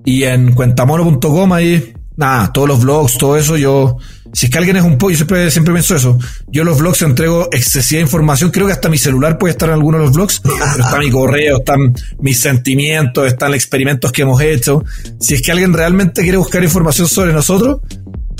[0.03, 3.97] Y en cuentamono.com, ahí, nada, todos los vlogs, todo eso, yo,
[4.33, 6.17] si es que alguien es un pollo, yo siempre, siempre pienso eso.
[6.47, 9.97] Yo los vlogs entrego excesiva información, creo que hasta mi celular puede estar en alguno
[9.97, 14.41] de los vlogs, pero está mi correo, están mis sentimientos, están los experimentos que hemos
[14.41, 14.83] hecho.
[15.19, 17.79] Si es que alguien realmente quiere buscar información sobre nosotros,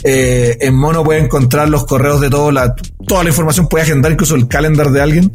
[0.04, 2.76] eh, en Mono puede encontrar los correos de todo, la,
[3.08, 5.32] toda la información, puede agendar incluso el calendar de alguien.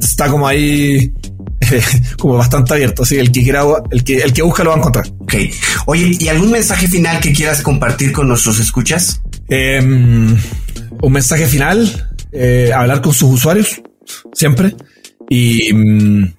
[0.00, 1.12] Está como ahí,
[2.18, 3.02] como bastante abierto.
[3.02, 5.06] Así el que quiera, el que, el que busca lo va a encontrar.
[5.20, 5.34] Ok.
[5.86, 9.20] Oye, ¿y algún mensaje final que quieras compartir con nuestros escuchas?
[9.48, 13.80] Eh, un mensaje final, eh, hablar con sus usuarios,
[14.32, 14.74] siempre.
[15.28, 16.34] Y mm,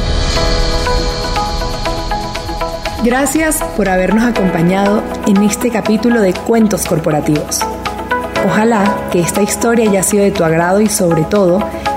[3.04, 7.60] Gracias por habernos acompañado en este capítulo de Cuentos Corporativos.
[8.46, 11.62] Ojalá que esta historia haya sido de tu agrado y sobre todo